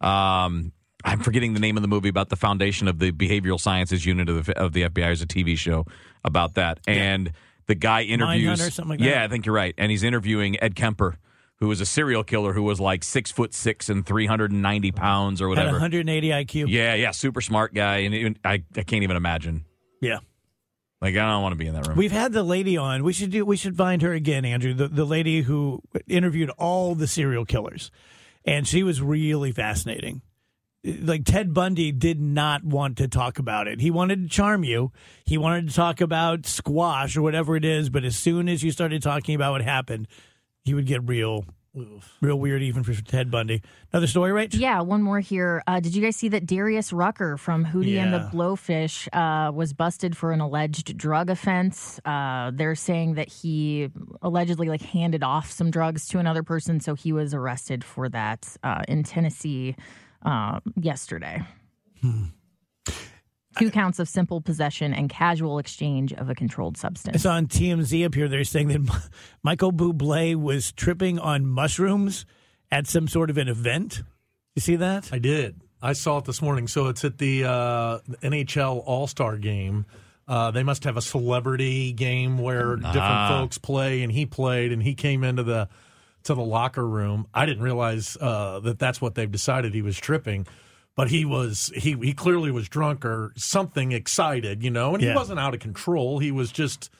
Um, 0.01 0.73
I'm 1.05 1.21
forgetting 1.21 1.55
the 1.55 1.61
name 1.61 1.77
of 1.77 1.83
the 1.83 1.89
movie 1.89 2.09
about 2.09 2.29
the 2.29 2.37
foundation 2.37 2.89
of 2.89 2.99
the 2.99 3.13
behavioral 3.13 3.59
sciences 3.59 4.05
unit 4.05 4.29
of 4.29 4.47
the, 4.47 4.59
of 4.59 4.73
the 4.73 4.83
FBI. 4.83 4.95
There's 4.95 5.23
a 5.23 5.27
TV 5.27 5.57
show 5.57 5.87
about 6.25 6.55
that, 6.55 6.81
and 6.87 7.33
the 7.69 7.77
guy 7.77 8.03
interviews. 8.03 8.59
Mindhunter, 8.59 8.73
something 8.73 8.89
like 8.91 8.99
that. 8.99 9.05
yeah, 9.05 9.23
I 9.23 9.29
think 9.29 9.47
you're 9.47 9.55
right, 9.55 9.75
and 9.79 9.91
he's 9.91 10.03
interviewing 10.03 10.61
Ed 10.61 10.75
Kemper, 10.75 11.19
who 11.61 11.69
was 11.69 11.81
a 11.81 11.87
serial 11.87 12.25
killer 12.25 12.53
who 12.53 12.63
was 12.65 12.81
like 12.81 13.05
six 13.05 13.31
foot 13.31 13.55
six 13.55 13.89
and 13.89 14.05
390 14.05 14.91
pounds 14.93 15.41
or 15.41 15.45
Had 15.45 15.51
whatever. 15.51 15.73
180 15.73 16.29
IQ. 16.31 16.67
Yeah, 16.69 16.95
yeah, 16.95 17.13
super 17.13 17.41
smart 17.41 17.73
guy, 17.75 17.99
and 17.99 18.15
even, 18.15 18.39
I 18.45 18.65
I 18.77 18.83
can't 18.83 19.05
even 19.05 19.17
imagine. 19.17 19.65
Yeah. 20.01 20.19
Like 21.01 21.15
I 21.15 21.31
don't 21.31 21.43
want 21.43 21.53
to 21.53 21.57
be 21.57 21.69
in 21.69 21.75
that 21.75 21.87
room. 21.87 21.97
We've 21.97 22.11
had 22.11 22.33
the 22.33 22.43
lady 22.43 22.77
on. 22.77 23.05
We 23.05 23.13
should 23.13 23.31
do. 23.31 23.45
We 23.45 23.57
should 23.57 23.77
find 23.77 24.03
her 24.03 24.13
again, 24.13 24.45
Andrew. 24.45 24.75
The 24.75 24.89
the 24.89 25.05
lady 25.05 25.43
who 25.43 25.81
interviewed 26.09 26.51
all 26.59 26.97
the 26.97 27.07
serial 27.07 27.45
killers, 27.45 27.93
and 28.45 28.67
she 28.67 28.83
was 28.83 29.01
really 29.01 29.53
fascinating. 29.53 30.23
Like 30.85 31.25
Ted 31.25 31.53
Bundy 31.53 31.91
did 31.91 32.21
not 32.21 32.63
want 32.65 32.99
to 32.99 33.09
talk 33.09 33.39
about 33.39 33.67
it. 33.67 33.81
He 33.81 33.91
wanted 33.91 34.23
to 34.23 34.29
charm 34.29 34.63
you. 34.63 34.93
He 35.25 35.37
wanted 35.37 35.69
to 35.69 35.75
talk 35.75 36.01
about 36.01 36.47
squash 36.47 37.17
or 37.17 37.23
whatever 37.23 37.57
it 37.57 37.65
is. 37.65 37.91
But 37.91 38.05
as 38.05 38.17
soon 38.17 38.49
as 38.49 38.63
you 38.63 38.71
started 38.71 39.03
talking 39.03 39.35
about 39.35 39.53
what 39.53 39.63
happened, 39.63 40.07
he 40.65 40.75
would 40.75 40.87
get 40.87 41.07
real, 41.09 41.45
real 42.21 42.39
weird. 42.39 42.63
Even 42.63 42.85
for 42.85 42.95
Ted 42.95 43.29
Bundy. 43.29 43.61
Another 43.93 44.07
story, 44.07 44.31
right? 44.31 44.55
Yeah, 44.55 44.81
one 44.83 45.03
more 45.03 45.19
here. 45.19 45.65
Uh, 45.67 45.81
did 45.81 45.97
you 45.97 46.03
guys 46.03 46.15
see 46.15 46.29
that 46.29 46.47
Darius 46.47 46.93
Rucker 46.93 47.37
from 47.37 47.65
Hootie 47.65 47.97
and 47.97 48.15
the 48.15 48.31
Blowfish 48.33 49.09
uh, 49.13 49.51
was 49.51 49.73
busted 49.73 50.17
for 50.17 50.31
an 50.31 50.41
alleged 50.41 50.97
drug 50.97 51.29
offense? 51.29 51.99
Uh, 52.05 52.53
they're 52.55 52.77
saying 52.77 53.15
that 53.15 53.29
he 53.29 53.91
allegedly 54.23 54.69
like 54.69 54.83
handed 54.83 55.25
off 55.25 55.51
some 55.51 55.73
drugs 55.73 56.07
to 56.09 56.21
another 56.21 56.45
person, 56.45 56.79
so 56.79 56.95
he 56.95 57.13
was 57.13 57.35
arrested 57.35 57.83
for 57.83 58.09
that 58.11 58.57
uh, 58.63 58.83
in 58.87 59.03
Tennessee 59.03 59.75
uh, 60.25 60.61
yesterday. 60.81 61.43
Two 63.59 63.71
counts 63.73 63.99
of 63.99 64.09
simple 64.09 64.41
possession 64.41 64.95
and 64.95 65.09
casual 65.11 65.59
exchange 65.59 66.13
of 66.13 66.31
a 66.31 66.35
controlled 66.35 66.77
substance. 66.77 67.17
It's 67.17 67.27
on 67.27 67.47
TMZ 67.49 68.07
up 68.07 68.15
here. 68.15 68.29
They're 68.29 68.45
saying 68.45 68.69
that 68.69 69.11
Michael 69.43 69.73
Bublé 69.73 70.37
was 70.37 70.71
tripping 70.73 71.19
on 71.19 71.45
mushrooms 71.45 72.25
at 72.71 72.87
some 72.87 73.09
sort 73.09 73.31
of 73.31 73.39
an 73.39 73.49
event. 73.49 74.03
You 74.55 74.61
see 74.61 74.77
that? 74.77 75.11
I 75.13 75.19
did. 75.19 75.61
I 75.83 75.95
saw 75.95 76.19
it 76.19 76.25
this 76.25 76.41
morning. 76.41 76.69
So 76.69 76.87
it's 76.87 77.05
at 77.05 77.19
the 77.19 77.45
uh, 77.47 77.99
NHL 78.23 78.81
All 78.87 79.09
Star 79.09 79.37
game. 79.37 79.87
Uh, 80.29 80.51
they 80.53 80.63
must 80.63 80.85
have 80.85 80.97
a 80.97 81.03
celebrity 81.03 81.93
game 81.93 82.39
where 82.39 82.77
different 82.77 82.97
Ah. 82.97 83.29
folks 83.41 83.59
play, 83.59 84.03
and 84.03 84.13
he 84.13 84.27
played, 84.27 84.71
and 84.73 84.83
he 84.83 84.95
came 84.95 85.25
into 85.25 85.43
the 85.43 85.69
to 86.29 86.35
the 86.35 86.43
locker 86.43 86.87
room. 86.89 87.27
I 87.35 87.45
didn't 87.45 87.63
realize 87.63 88.17
uh, 88.21 88.61
that 88.61 88.79
that's 88.79 89.01
what 89.03 89.15
they've 89.17 89.31
decided 89.31 89.75
he 89.75 89.83
was 89.83 89.99
tripping, 89.99 90.47
but 90.95 91.11
he 91.11 91.25
was 91.27 91.71
he 91.77 91.93
he 92.01 92.13
clearly 92.15 92.51
was 92.51 92.69
drunk 92.69 93.05
or 93.05 93.33
something 93.37 93.93
excited, 93.93 94.63
you 94.63 94.71
know, 94.71 94.95
and 94.95 95.03
Yeah. 95.03 95.11
he 95.11 95.17
wasn't 95.17 95.41
out 95.41 95.53
of 95.55 95.61
control. 95.61 96.19
He 96.21 96.31
was 96.33 96.51
just 96.53 96.91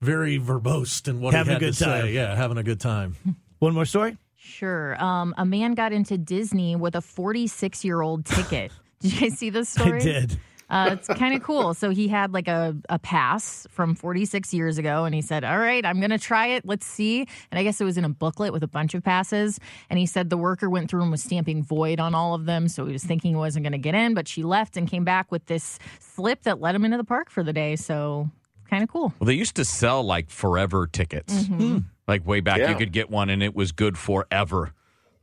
very 0.00 0.38
verbose 0.38 1.08
in 1.08 1.20
what 1.20 1.34
Having 1.34 1.50
he 1.50 1.50
a 1.50 1.54
had 1.54 1.60
good 1.60 1.74
to 1.78 1.84
time. 1.84 2.02
say. 2.02 2.12
Yeah, 2.12 2.34
having 2.36 2.58
a 2.58 2.62
good 2.62 2.80
time. 2.80 3.16
One 3.58 3.74
more 3.74 3.84
story. 3.86 4.16
Sure. 4.36 5.02
Um, 5.02 5.34
a 5.36 5.44
man 5.44 5.74
got 5.74 5.92
into 5.92 6.16
Disney 6.16 6.76
with 6.76 6.94
a 6.94 7.00
46 7.00 7.84
year 7.84 8.00
old 8.00 8.24
ticket. 8.24 8.70
Did 9.00 9.12
you 9.14 9.20
guys 9.28 9.38
see 9.38 9.50
this 9.50 9.68
story? 9.74 10.00
I 10.00 10.04
did. 10.04 10.40
Uh, 10.70 10.90
it's 10.92 11.08
kind 11.08 11.34
of 11.34 11.42
cool. 11.42 11.72
So 11.74 11.90
he 11.90 12.08
had 12.08 12.32
like 12.34 12.46
a, 12.46 12.76
a 12.88 12.98
pass 12.98 13.66
from 13.70 13.94
46 13.94 14.52
years 14.52 14.76
ago, 14.78 15.04
and 15.04 15.14
he 15.14 15.22
said, 15.22 15.42
All 15.44 15.58
right, 15.58 15.84
I'm 15.84 15.98
going 16.00 16.10
to 16.10 16.18
try 16.18 16.48
it. 16.48 16.66
Let's 16.66 16.84
see. 16.86 17.20
And 17.50 17.58
I 17.58 17.62
guess 17.62 17.80
it 17.80 17.84
was 17.84 17.96
in 17.96 18.04
a 18.04 18.08
booklet 18.10 18.52
with 18.52 18.62
a 18.62 18.68
bunch 18.68 18.94
of 18.94 19.02
passes. 19.02 19.58
And 19.88 19.98
he 19.98 20.04
said 20.06 20.28
the 20.30 20.36
worker 20.36 20.68
went 20.68 20.90
through 20.90 21.02
and 21.02 21.10
was 21.10 21.22
stamping 21.22 21.62
void 21.64 22.00
on 22.00 22.14
all 22.14 22.34
of 22.34 22.44
them. 22.44 22.68
So 22.68 22.84
he 22.86 22.92
was 22.92 23.02
thinking 23.04 23.30
he 23.30 23.36
wasn't 23.36 23.64
going 23.64 23.72
to 23.72 23.78
get 23.78 23.94
in, 23.94 24.12
but 24.14 24.28
she 24.28 24.42
left 24.42 24.76
and 24.76 24.86
came 24.88 25.04
back 25.04 25.32
with 25.32 25.46
this 25.46 25.78
slip 26.00 26.42
that 26.42 26.60
let 26.60 26.74
him 26.74 26.84
into 26.84 26.96
the 26.98 27.04
park 27.04 27.30
for 27.30 27.42
the 27.42 27.52
day. 27.52 27.74
So 27.76 28.28
kind 28.68 28.82
of 28.82 28.90
cool. 28.90 29.14
Well, 29.18 29.26
they 29.26 29.34
used 29.34 29.56
to 29.56 29.64
sell 29.64 30.02
like 30.02 30.28
forever 30.28 30.86
tickets. 30.86 31.32
Mhm. 31.44 31.84
Like 32.06 32.26
way 32.26 32.40
back, 32.40 32.58
Yeah. 32.58 32.70
you 32.70 32.76
could 32.76 32.92
get 32.92 33.08
one 33.08 33.30
and 33.30 33.42
it 33.42 33.54
was 33.54 33.72
good 33.72 33.96
forever. 33.96 34.74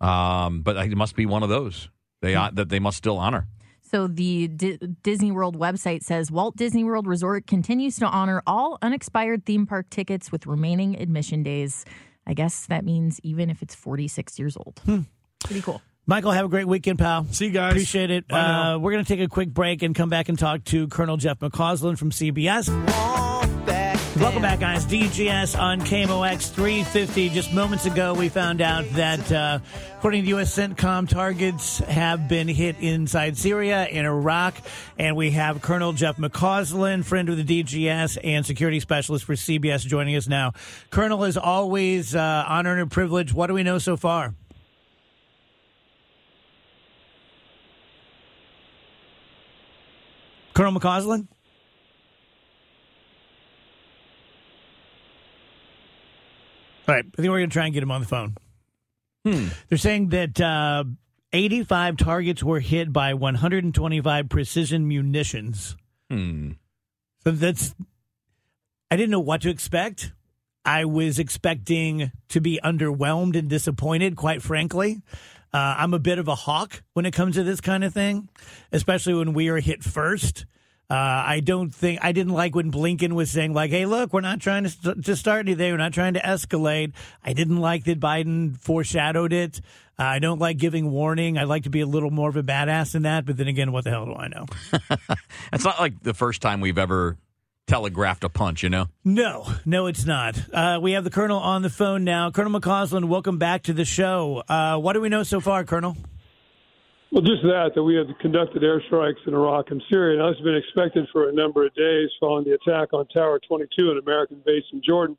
Um, 0.02 0.62
but 0.62 0.76
it 0.78 0.96
must 0.98 1.16
be 1.16 1.26
one 1.26 1.44
of 1.44 1.50
those 1.50 1.90
they 2.22 2.34
that 2.34 2.70
they 2.70 2.80
must 2.80 2.98
still 2.98 3.18
honor. 3.18 3.48
So 3.90 4.08
the 4.08 4.48
D- 4.48 4.80
Disney 5.04 5.32
World 5.32 5.58
website 5.58 6.04
says 6.04 6.32
Walt 6.32 6.56
Disney 6.56 6.84
World 6.84 7.08
Resort 7.08 7.46
continues 7.48 7.98
to 7.98 8.08
honor 8.08 8.42
all 8.48 8.78
unexpired 8.82 9.46
theme 9.46 9.66
park 9.66 9.90
tickets 9.90 10.32
with 10.32 10.48
remaining 10.48 11.00
admission 11.00 11.44
days. 11.44 11.86
I 12.26 12.34
guess 12.34 12.66
that 12.66 12.84
means 12.84 13.20
even 13.22 13.50
if 13.50 13.62
it's 13.62 13.76
46 13.76 14.40
years 14.40 14.58
old. 14.58 14.82
Pretty 15.40 15.62
cool. 15.62 15.82
Michael, 16.08 16.32
have 16.32 16.46
a 16.46 16.50
great 16.50 16.68
weekend, 16.68 17.00
pal. 17.00 17.26
See 17.32 17.46
you 17.46 17.52
guys. 17.52 17.72
Appreciate 17.72 18.12
it. 18.12 18.26
Uh, 18.30 18.78
we're 18.80 18.92
going 18.92 19.04
to 19.04 19.08
take 19.08 19.24
a 19.24 19.30
quick 19.30 19.50
break 19.50 19.82
and 19.82 19.96
come 19.96 20.10
back 20.10 20.30
and 20.30 20.38
talk 20.38 20.64
to 20.66 20.88
Colonel 20.88 21.18
Jeff 21.18 21.40
McCausland 21.40 21.98
from 21.98 22.12
CBS. 22.12 23.15
Welcome 24.18 24.44
back, 24.44 24.62
guys. 24.62 24.86
DGS 24.86 25.60
on 25.60 25.82
KMOX 25.82 26.50
350. 26.50 27.30
Just 27.32 27.52
moments 27.54 27.86
ago, 27.86 28.14
we 28.14 28.30
found 28.30 28.62
out 28.62 28.90
that, 28.92 29.30
uh, 29.30 29.60
according 29.98 30.24
to 30.24 30.30
U.S. 30.30 30.58
CENTCOM, 30.58 31.10
targets 31.10 31.80
have 31.80 32.30
been 32.30 32.48
hit 32.48 32.78
inside 32.80 33.36
Syria 33.38 33.82
and 33.82 34.08
Iraq. 34.08 34.56
And 34.98 35.18
we 35.18 35.32
have 35.32 35.62
Colonel 35.62 35.92
Jeff 35.92 36.16
McCausland, 36.16 37.04
friend 37.04 37.28
of 37.28 37.36
the 37.36 37.44
DGS 37.44 38.18
and 38.24 38.46
security 38.46 38.80
specialist 38.80 39.26
for 39.26 39.34
CBS, 39.34 39.86
joining 39.86 40.16
us 40.16 40.30
now. 40.30 40.54
Colonel, 40.92 41.26
as 41.26 41.36
always, 41.36 42.16
uh, 42.16 42.46
honor 42.48 42.80
and 42.80 42.90
privilege. 42.90 43.34
What 43.34 43.48
do 43.48 43.54
we 43.54 43.64
know 43.64 43.80
so 43.80 43.98
far? 43.98 44.34
Colonel 50.54 50.80
McCausland? 50.80 51.28
All 56.88 56.96
right, 56.96 57.06
I 57.06 57.16
think 57.16 57.30
we're 57.30 57.40
going 57.40 57.50
to 57.50 57.54
try 57.54 57.66
and 57.66 57.74
get 57.74 57.84
him 57.84 57.92
on 57.92 58.02
the 58.02 58.08
phone. 58.08 58.36
Hmm. 59.26 59.48
They're 59.70 59.78
saying 59.78 60.10
that 60.10 60.40
uh, 60.40 60.84
85 61.34 61.98
targets 61.98 62.44
were 62.44 62.60
hit 62.60 62.94
by 62.94 63.14
125 63.14 64.30
precision 64.30 64.88
munitions. 64.88 65.76
Hmm. 66.10 66.52
So 67.24 67.32
that's, 67.32 67.74
I 68.92 68.96
didn't 68.96 69.10
know 69.10 69.20
what 69.20 69.42
to 69.42 69.50
expect. 69.50 70.12
I 70.64 70.86
was 70.86 71.18
expecting 71.18 72.12
to 72.30 72.40
be 72.40 72.60
underwhelmed 72.64 73.36
and 73.36 73.50
disappointed, 73.50 74.16
quite 74.16 74.42
frankly. 74.42 75.02
Uh, 75.54 75.76
I'm 75.78 75.94
a 75.94 76.00
bit 76.00 76.20
of 76.20 76.28
a 76.28 76.36
hawk 76.36 76.84
when 76.94 77.06
it 77.06 77.14
comes 77.14 77.36
to 77.36 77.44
this 77.44 77.62
kind 77.62 77.84
of 77.84 77.94
thing, 77.94 78.30
especially 78.72 79.14
when 79.14 79.34
we 79.34 79.48
are 79.50 79.60
hit 79.60 79.84
first. 79.84 80.46
Uh, 80.90 80.94
I 80.94 81.40
don't 81.44 81.74
think 81.74 82.00
I 82.04 82.12
didn't 82.12 82.34
like 82.34 82.54
when 82.54 82.72
Blinken 82.72 83.14
was 83.14 83.32
saying 83.32 83.54
like, 83.54 83.72
"Hey, 83.72 83.86
look, 83.86 84.14
we're 84.14 84.22
not 84.22 84.40
trying 84.40 84.64
to 84.64 84.70
st- 84.70 85.04
to 85.06 85.16
start 85.16 85.48
anything. 85.48 85.72
We're 85.72 85.78
not 85.78 85.94
trying 85.94 86.14
to 86.14 86.20
escalate." 86.20 86.94
I 87.24 87.34
didn't 87.34 87.58
like 87.58 87.86
that 87.86 88.00
Biden 88.00 88.56
foreshadowed 88.58 89.34
it. 89.34 89.62
Uh, 89.98 90.04
I 90.04 90.20
don't 90.20 90.40
like 90.40 90.58
giving 90.58 90.92
warning. 90.92 91.38
I 91.38 91.46
like 91.46 91.64
to 91.64 91.70
be 91.70 91.82
a 91.82 91.88
little 91.88 92.12
more 92.12 92.30
of 92.30 92.36
a 92.36 92.44
badass 92.44 92.92
than 92.92 93.04
that. 93.04 93.26
But 93.26 93.38
then 93.38 93.48
again, 93.48 93.72
what 93.72 93.84
the 93.84 93.90
hell 93.90 94.06
do 94.06 94.14
I 94.14 94.28
know? 94.28 94.46
It's 95.54 95.64
not 95.64 95.80
like 95.80 96.04
the 96.04 96.14
first 96.14 96.42
time 96.42 96.60
we've 96.60 96.78
ever 96.78 97.18
telegraphed 97.68 98.24
a 98.24 98.30
punch, 98.30 98.62
you 98.62 98.70
know? 98.70 98.88
No, 99.04 99.48
no, 99.66 99.88
it's 99.88 100.06
not. 100.06 100.38
Uh, 100.54 100.80
we 100.82 100.92
have 100.94 101.04
the 101.04 101.10
colonel 101.10 101.40
on 101.40 101.62
the 101.62 101.70
phone 101.70 102.04
now. 102.04 102.30
Colonel 102.30 102.60
McCausland, 102.60 103.06
welcome 103.06 103.38
back 103.38 103.64
to 103.64 103.74
the 103.74 103.86
show. 103.86 104.44
Uh, 104.48 104.78
what 104.78 104.94
do 104.94 105.02
we 105.02 105.10
know 105.10 105.24
so 105.24 105.40
far, 105.40 105.64
Colonel? 105.64 105.96
Well, 107.12 107.22
just 107.22 107.44
that, 107.44 107.72
that 107.76 107.84
we 107.84 107.96
have 107.96 108.08
conducted 108.20 108.62
airstrikes 108.64 109.26
in 109.28 109.34
Iraq 109.34 109.72
and 109.72 109.82
Syria. 109.90 110.18
Now, 110.18 110.28
has 110.28 110.42
been 110.44 110.56
expected 110.56 111.08
for 111.12 111.30
a 111.30 111.34
number 111.34 111.66
of 111.66 111.74
days 111.76 112.10
following 112.20 112.44
the 112.44 112.56
attack 112.56 112.94
on 112.94 113.08
Tower 113.08 113.40
22, 113.48 113.92
an 113.92 114.00
American 114.00 114.42
base 114.46 114.64
in 114.74 114.82
Jordan. 114.84 115.18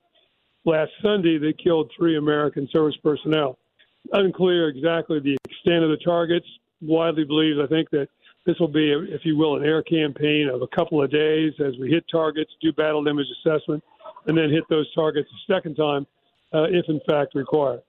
Last 0.65 0.91
Sunday, 1.01 1.39
they 1.39 1.53
killed 1.53 1.91
three 1.97 2.17
American 2.17 2.69
service 2.73 2.97
personnel. 3.03 3.57
Unclear 4.13 4.69
exactly 4.69 5.21
the 5.21 5.37
extent 5.49 5.85
of 5.85 5.91
the 5.91 5.97
targets. 6.05 6.47
Widely 6.83 7.25
believed, 7.25 7.61
I 7.61 7.67
think, 7.67 7.89
that 7.91 8.09
this 8.45 8.57
will 8.61 8.69
be, 8.69 8.93
if 8.93 9.23
you 9.25 9.37
will, 9.37 9.57
an 9.57 9.65
air 9.65 9.83
campaign 9.83 10.49
of 10.53 10.63
a 10.63 10.69
couple 10.69 11.03
of 11.03 11.11
days 11.11 11.53
as 11.65 11.75
we 11.81 11.89
hit 11.89 12.05
targets, 12.11 12.51
do 12.61 12.73
battle 12.73 13.03
damage 13.03 13.27
assessment, 13.41 13.83
and 14.27 14.37
then 14.37 14.51
hit 14.51 14.65
those 14.69 14.93
targets 14.95 15.29
a 15.31 15.53
second 15.53 15.77
time, 15.77 16.07
uh, 16.53 16.65
if 16.65 16.85
in 16.89 17.01
fact 17.09 17.35
required. 17.35 17.81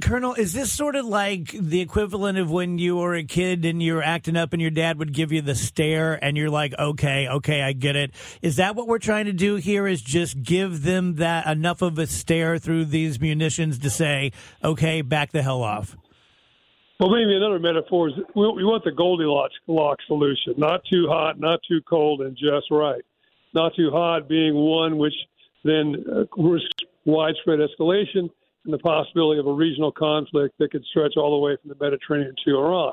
Colonel, 0.00 0.32
is 0.34 0.54
this 0.54 0.72
sort 0.72 0.96
of 0.96 1.04
like 1.04 1.50
the 1.52 1.80
equivalent 1.80 2.38
of 2.38 2.50
when 2.50 2.78
you 2.78 2.96
were 2.96 3.14
a 3.14 3.24
kid 3.24 3.66
and 3.66 3.82
you 3.82 3.94
were 3.94 4.02
acting 4.02 4.36
up 4.38 4.54
and 4.54 4.62
your 4.62 4.70
dad 4.70 4.98
would 4.98 5.12
give 5.12 5.32
you 5.32 5.42
the 5.42 5.54
stare 5.54 6.18
and 6.24 6.36
you're 6.36 6.48
like, 6.48 6.72
okay, 6.78 7.28
okay, 7.28 7.60
I 7.60 7.72
get 7.72 7.94
it. 7.94 8.12
Is 8.40 8.56
that 8.56 8.74
what 8.74 8.88
we're 8.88 8.98
trying 8.98 9.26
to 9.26 9.34
do 9.34 9.56
here 9.56 9.86
is 9.86 10.00
just 10.00 10.42
give 10.42 10.82
them 10.82 11.16
that 11.16 11.46
enough 11.46 11.82
of 11.82 11.98
a 11.98 12.06
stare 12.06 12.58
through 12.58 12.86
these 12.86 13.20
munitions 13.20 13.80
to 13.80 13.90
say, 13.90 14.32
okay, 14.64 15.02
back 15.02 15.30
the 15.30 15.42
hell 15.42 15.62
off? 15.62 15.94
Well, 16.98 17.10
maybe 17.10 17.36
another 17.36 17.58
metaphor 17.58 18.08
is 18.08 18.14
we, 18.34 18.50
we 18.52 18.64
want 18.64 18.84
the 18.84 18.92
Goldilocks 18.92 19.54
lock 19.66 19.98
solution, 20.06 20.54
not 20.56 20.82
too 20.90 21.06
hot, 21.08 21.38
not 21.38 21.60
too 21.68 21.82
cold, 21.82 22.22
and 22.22 22.34
just 22.34 22.70
right. 22.70 23.02
Not 23.52 23.74
too 23.76 23.90
hot 23.90 24.26
being 24.26 24.54
one 24.54 24.96
which 24.96 25.14
then 25.64 25.96
uh, 26.10 26.24
risks 26.42 26.70
widespread 27.04 27.58
escalation 27.58 28.30
and 28.64 28.72
the 28.72 28.78
possibility 28.78 29.40
of 29.40 29.46
a 29.46 29.52
regional 29.52 29.92
conflict 29.92 30.54
that 30.58 30.70
could 30.70 30.84
stretch 30.90 31.14
all 31.16 31.32
the 31.32 31.44
way 31.44 31.56
from 31.60 31.70
the 31.70 31.84
Mediterranean 31.84 32.34
to 32.44 32.56
Iran. 32.56 32.92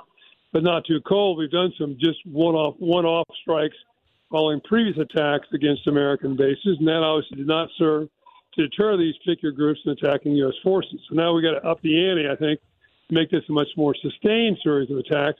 But 0.51 0.63
not 0.63 0.85
too 0.85 0.99
cold. 1.07 1.37
We've 1.37 1.51
done 1.51 1.73
some 1.79 1.95
just 1.99 2.17
one-off 2.25 2.75
one-off 2.79 3.27
strikes 3.41 3.75
following 4.31 4.61
previous 4.61 4.97
attacks 4.97 5.47
against 5.53 5.87
American 5.87 6.35
bases, 6.35 6.77
and 6.79 6.87
that 6.87 7.03
obviously 7.03 7.37
did 7.37 7.47
not 7.47 7.69
serve 7.77 8.09
to 8.55 8.67
deter 8.67 8.97
these 8.97 9.15
particular 9.17 9.53
groups 9.53 9.79
from 9.83 9.91
attacking 9.91 10.33
U.S. 10.37 10.55
forces. 10.63 10.99
So 11.07 11.15
now 11.15 11.33
we 11.33 11.41
got 11.41 11.59
to 11.59 11.67
up 11.67 11.81
the 11.81 12.09
ante, 12.09 12.27
I 12.27 12.35
think, 12.35 12.59
to 13.09 13.13
make 13.13 13.29
this 13.29 13.43
a 13.47 13.51
much 13.51 13.69
more 13.77 13.95
sustained 14.01 14.57
series 14.63 14.89
of 14.89 14.97
attacks 14.97 15.39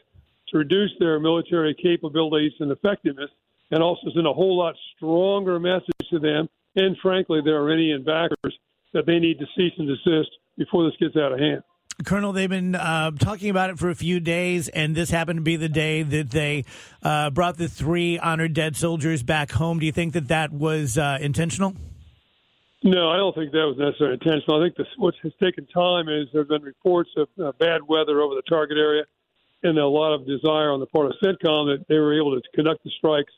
to 0.50 0.58
reduce 0.58 0.92
their 1.00 1.20
military 1.20 1.76
capabilities 1.76 2.54
and 2.60 2.72
effectiveness, 2.72 3.30
and 3.72 3.84
also 3.84 4.10
send 4.13 4.26
a 4.26 4.34
whole 4.34 4.58
lot 4.58 4.76
stronger 4.96 5.60
message 5.60 6.08
to 6.10 6.20
them 6.20 6.50
and, 6.76 6.98
frankly, 7.02 7.42
their 7.44 7.62
Iranian 7.62 8.04
backers 8.04 8.58
that 8.93 9.06
they 9.06 9.19
need 9.19 9.39
to 9.39 9.45
cease 9.56 9.73
and 9.78 9.88
desist 9.88 10.30
before 10.58 10.86
this 10.86 10.93
gets 10.99 11.15
out 11.15 11.32
of 11.32 11.39
hand. 11.39 11.63
Colonel, 12.06 12.32
they've 12.32 12.49
been 12.49 12.75
uh, 12.75 13.12
talking 13.12 13.49
about 13.49 13.69
it 13.69 13.78
for 13.78 13.89
a 13.89 13.95
few 13.95 14.21
days, 14.21 14.69
and 14.69 14.95
this 14.95 15.10
happened 15.10 15.38
to 15.38 15.43
be 15.43 15.58
the 15.58 15.67
day 15.67 16.02
that 16.02 16.32
they 16.32 16.63
uh, 17.04 17.30
brought 17.30 17.58
the 17.58 17.67
three 17.67 18.17
honored 18.17 18.54
dead 18.54 18.78
soldiers 18.78 19.21
back 19.21 19.52
home. 19.52 19.80
Do 19.80 19.86
you 19.86 19.91
think 19.91 20.13
that 20.13 20.30
that 20.30 20.54
was 20.54 20.97
uh, 20.97 21.17
intentional? 21.19 21.75
No, 22.84 23.10
I 23.10 23.17
don't 23.17 23.36
think 23.36 23.52
that 23.52 23.67
was 23.67 23.75
necessarily 23.78 24.13
intentional. 24.13 24.62
I 24.62 24.65
think 24.65 24.78
this, 24.78 24.88
what 24.95 25.13
has 25.23 25.34
taken 25.43 25.65
time 25.67 26.08
is 26.08 26.28
there 26.32 26.41
have 26.41 26.47
been 26.47 26.62
reports 26.62 27.10
of 27.17 27.28
uh, 27.38 27.52
bad 27.60 27.82
weather 27.86 28.21
over 28.21 28.36
the 28.36 28.43
target 28.47 28.78
area 28.78 29.04
and 29.63 29.78
a 29.78 29.86
lot 29.86 30.13
of 30.13 30.25
desire 30.25 30.71
on 30.71 30.80
the 30.80 30.86
part 30.86 31.08
of 31.08 31.13
CENTCOM 31.21 31.78
that 31.78 31.86
they 31.89 31.97
were 31.97 32.17
able 32.17 32.39
to 32.39 32.41
conduct 32.56 32.84
the 32.86 32.91
strikes 32.97 33.34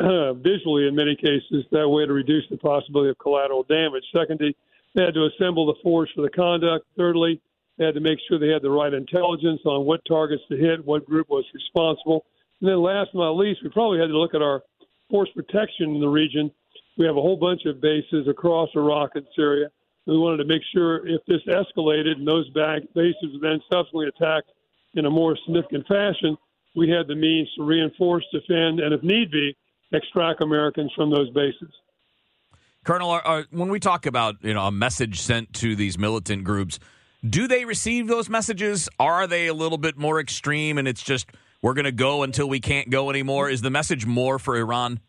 uh, 0.00 0.32
visually 0.42 0.88
in 0.88 0.96
many 0.96 1.14
cases, 1.14 1.64
that 1.70 1.88
way 1.88 2.06
to 2.06 2.12
reduce 2.12 2.44
the 2.50 2.56
possibility 2.56 3.10
of 3.10 3.18
collateral 3.18 3.62
damage. 3.62 4.02
Secondly, 4.12 4.56
they 4.94 5.04
had 5.04 5.14
to 5.14 5.26
assemble 5.26 5.66
the 5.66 5.80
force 5.82 6.10
for 6.14 6.22
the 6.22 6.30
conduct. 6.30 6.86
Thirdly, 6.96 7.40
they 7.78 7.84
had 7.84 7.94
to 7.94 8.00
make 8.00 8.18
sure 8.28 8.38
they 8.38 8.48
had 8.48 8.62
the 8.62 8.70
right 8.70 8.92
intelligence 8.92 9.60
on 9.64 9.86
what 9.86 10.04
targets 10.06 10.42
to 10.50 10.56
hit, 10.56 10.84
what 10.84 11.06
group 11.06 11.28
was 11.30 11.44
responsible. 11.54 12.26
And 12.60 12.68
then 12.68 12.82
last 12.82 13.10
but 13.14 13.20
not 13.20 13.36
least, 13.36 13.60
we 13.62 13.70
probably 13.70 13.98
had 13.98 14.08
to 14.08 14.18
look 14.18 14.34
at 14.34 14.42
our 14.42 14.62
force 15.08 15.30
protection 15.34 15.94
in 15.94 16.00
the 16.00 16.08
region. 16.08 16.50
We 16.98 17.06
have 17.06 17.16
a 17.16 17.22
whole 17.22 17.36
bunch 17.36 17.64
of 17.66 17.80
bases 17.80 18.28
across 18.28 18.68
Iraq 18.74 19.12
and 19.14 19.26
Syria. 19.34 19.68
We 20.06 20.18
wanted 20.18 20.38
to 20.38 20.44
make 20.44 20.62
sure 20.74 21.06
if 21.06 21.24
this 21.26 21.40
escalated 21.46 22.16
and 22.16 22.26
those 22.26 22.48
back 22.50 22.82
bases 22.94 23.32
were 23.32 23.48
then 23.48 23.60
subsequently 23.72 24.08
attacked 24.08 24.50
in 24.94 25.06
a 25.06 25.10
more 25.10 25.38
significant 25.46 25.86
fashion, 25.86 26.36
we 26.74 26.88
had 26.88 27.06
the 27.06 27.14
means 27.14 27.48
to 27.56 27.64
reinforce, 27.64 28.24
defend, 28.32 28.80
and 28.80 28.92
if 28.92 29.02
need 29.02 29.30
be, 29.30 29.56
extract 29.92 30.42
Americans 30.42 30.92
from 30.94 31.10
those 31.10 31.30
bases. 31.30 31.72
Colonel, 32.84 33.10
are, 33.10 33.20
are, 33.26 33.44
when 33.50 33.68
we 33.68 33.78
talk 33.78 34.06
about 34.06 34.36
you 34.42 34.54
know 34.54 34.66
a 34.66 34.72
message 34.72 35.20
sent 35.20 35.52
to 35.54 35.76
these 35.76 35.98
militant 35.98 36.44
groups, 36.44 36.78
do 37.28 37.46
they 37.46 37.64
receive 37.66 38.06
those 38.06 38.30
messages? 38.30 38.88
Are 38.98 39.26
they 39.26 39.48
a 39.48 39.54
little 39.54 39.76
bit 39.76 39.98
more 39.98 40.18
extreme, 40.18 40.78
and 40.78 40.88
it's 40.88 41.02
just 41.02 41.30
we're 41.62 41.74
going 41.74 41.84
to 41.84 41.92
go 41.92 42.22
until 42.22 42.48
we 42.48 42.58
can't 42.58 42.88
go 42.88 43.10
anymore? 43.10 43.50
Is 43.50 43.60
the 43.60 43.70
message 43.70 44.06
more 44.06 44.38
for 44.38 44.56
Iran? 44.56 45.00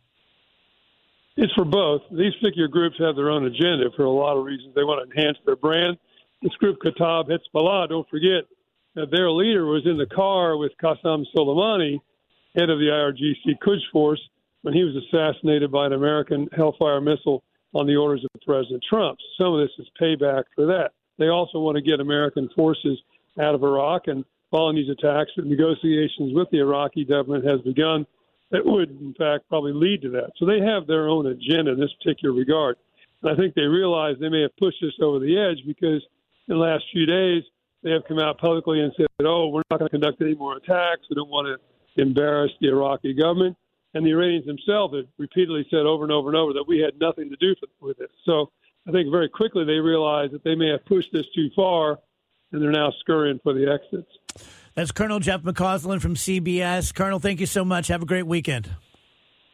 It's 1.37 1.53
for 1.53 1.63
both. 1.63 2.01
These 2.11 2.33
particular 2.41 2.67
groups 2.67 2.97
have 2.99 3.15
their 3.15 3.29
own 3.29 3.45
agenda 3.45 3.89
for 3.95 4.03
a 4.03 4.11
lot 4.11 4.37
of 4.37 4.43
reasons. 4.43 4.75
They 4.75 4.83
want 4.83 5.09
to 5.09 5.17
enhance 5.17 5.37
their 5.45 5.55
brand. 5.55 5.97
This 6.41 6.51
group, 6.55 6.79
Kataib 6.83 7.29
Hezbollah, 7.29 7.87
don't 7.87 8.09
forget 8.09 8.43
that 8.95 9.11
their 9.11 9.31
leader 9.31 9.65
was 9.65 9.83
in 9.85 9.97
the 9.97 10.07
car 10.07 10.57
with 10.57 10.73
Qasem 10.83 11.23
Soleimani, 11.33 12.01
head 12.53 12.69
of 12.69 12.79
the 12.79 12.87
IRGC 12.91 13.59
Quds 13.61 13.81
Force, 13.93 14.19
when 14.63 14.73
he 14.73 14.83
was 14.83 14.93
assassinated 15.05 15.71
by 15.71 15.85
an 15.85 15.93
American 15.93 16.49
Hellfire 16.53 16.99
missile 16.99 17.43
on 17.73 17.87
the 17.87 17.95
orders 17.95 18.23
of 18.23 18.41
President 18.45 18.83
Trump. 18.87 19.17
Some 19.37 19.53
of 19.53 19.59
this 19.59 19.71
is 19.79 19.87
payback 19.99 20.43
for 20.55 20.65
that. 20.67 20.91
They 21.17 21.27
also 21.27 21.59
want 21.59 21.75
to 21.75 21.81
get 21.81 21.99
American 21.99 22.49
forces 22.55 22.99
out 23.39 23.55
of 23.55 23.63
Iraq, 23.63 24.07
and 24.07 24.25
following 24.49 24.75
these 24.75 24.89
attacks, 24.89 25.31
the 25.35 25.43
negotiations 25.43 26.33
with 26.33 26.49
the 26.51 26.59
Iraqi 26.59 27.05
government 27.05 27.45
has 27.45 27.61
begun 27.61 28.05
that 28.51 28.65
would, 28.65 28.89
in 28.89 29.13
fact, 29.17 29.47
probably 29.47 29.71
lead 29.71 30.01
to 30.01 30.09
that. 30.09 30.31
So 30.37 30.45
they 30.45 30.59
have 30.59 30.85
their 30.85 31.07
own 31.07 31.27
agenda 31.27 31.71
in 31.71 31.79
this 31.79 31.93
particular 32.03 32.35
regard. 32.35 32.75
And 33.23 33.31
I 33.31 33.35
think 33.35 33.55
they 33.55 33.61
realize 33.61 34.15
they 34.19 34.29
may 34.29 34.41
have 34.41 34.55
pushed 34.57 34.81
this 34.81 34.93
over 35.01 35.19
the 35.19 35.37
edge 35.37 35.65
because 35.65 36.03
in 36.47 36.55
the 36.55 36.61
last 36.61 36.83
few 36.91 37.05
days, 37.05 37.43
they 37.83 37.91
have 37.91 38.03
come 38.07 38.19
out 38.19 38.37
publicly 38.39 38.81
and 38.81 38.91
said, 38.95 39.07
oh, 39.21 39.47
we're 39.47 39.61
not 39.71 39.79
going 39.79 39.89
to 39.89 39.97
conduct 39.97 40.21
any 40.21 40.35
more 40.35 40.57
attacks. 40.57 41.01
We 41.09 41.15
don't 41.15 41.29
want 41.29 41.47
to 41.47 42.01
embarrass 42.01 42.51
the 42.59 42.67
Iraqi 42.67 43.13
government. 43.13 43.55
And 43.93 44.05
the 44.05 44.11
Iranians 44.11 44.45
themselves 44.45 44.95
have 44.95 45.05
repeatedly 45.17 45.65
said 45.69 45.85
over 45.85 46.03
and 46.03 46.11
over 46.11 46.29
and 46.29 46.37
over 46.37 46.53
that 46.53 46.65
we 46.67 46.79
had 46.79 46.99
nothing 46.99 47.29
to 47.29 47.35
do 47.35 47.53
with 47.81 47.97
this. 47.97 48.09
So 48.25 48.51
I 48.87 48.91
think 48.91 49.11
very 49.11 49.29
quickly 49.29 49.65
they 49.65 49.79
realized 49.79 50.33
that 50.33 50.43
they 50.43 50.55
may 50.55 50.69
have 50.69 50.85
pushed 50.85 51.11
this 51.11 51.25
too 51.35 51.49
far 51.55 51.99
and 52.51 52.61
they're 52.61 52.71
now 52.71 52.91
scurrying 52.99 53.39
for 53.43 53.53
the 53.53 53.71
exits. 53.71 54.09
That's 54.75 54.91
Colonel 54.91 55.19
Jeff 55.19 55.41
McCausland 55.41 56.01
from 56.01 56.15
CBS. 56.15 56.93
Colonel, 56.93 57.19
thank 57.19 57.39
you 57.39 57.45
so 57.45 57.65
much. 57.65 57.87
Have 57.89 58.01
a 58.01 58.05
great 58.05 58.25
weekend. 58.27 58.69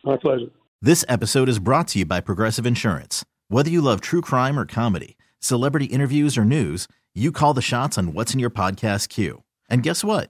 My 0.03 0.17
pleasure. 0.17 0.51
This 0.81 1.03
episode 1.09 1.49
is 1.49 1.57
brought 1.57 1.87
to 1.89 1.99
you 1.99 2.05
by 2.05 2.21
Progressive 2.21 2.67
Insurance. 2.67 3.25
Whether 3.47 3.71
you 3.71 3.81
love 3.81 3.99
true 4.01 4.21
crime 4.21 4.59
or 4.59 4.65
comedy, 4.65 5.17
celebrity 5.39 5.85
interviews 5.85 6.37
or 6.37 6.45
news, 6.45 6.87
you 7.15 7.31
call 7.31 7.55
the 7.55 7.63
shots 7.63 7.97
on 7.97 8.13
what's 8.13 8.33
in 8.33 8.39
your 8.39 8.51
podcast 8.51 9.09
queue. 9.09 9.43
And 9.69 9.81
guess 9.81 10.03
what? 10.03 10.29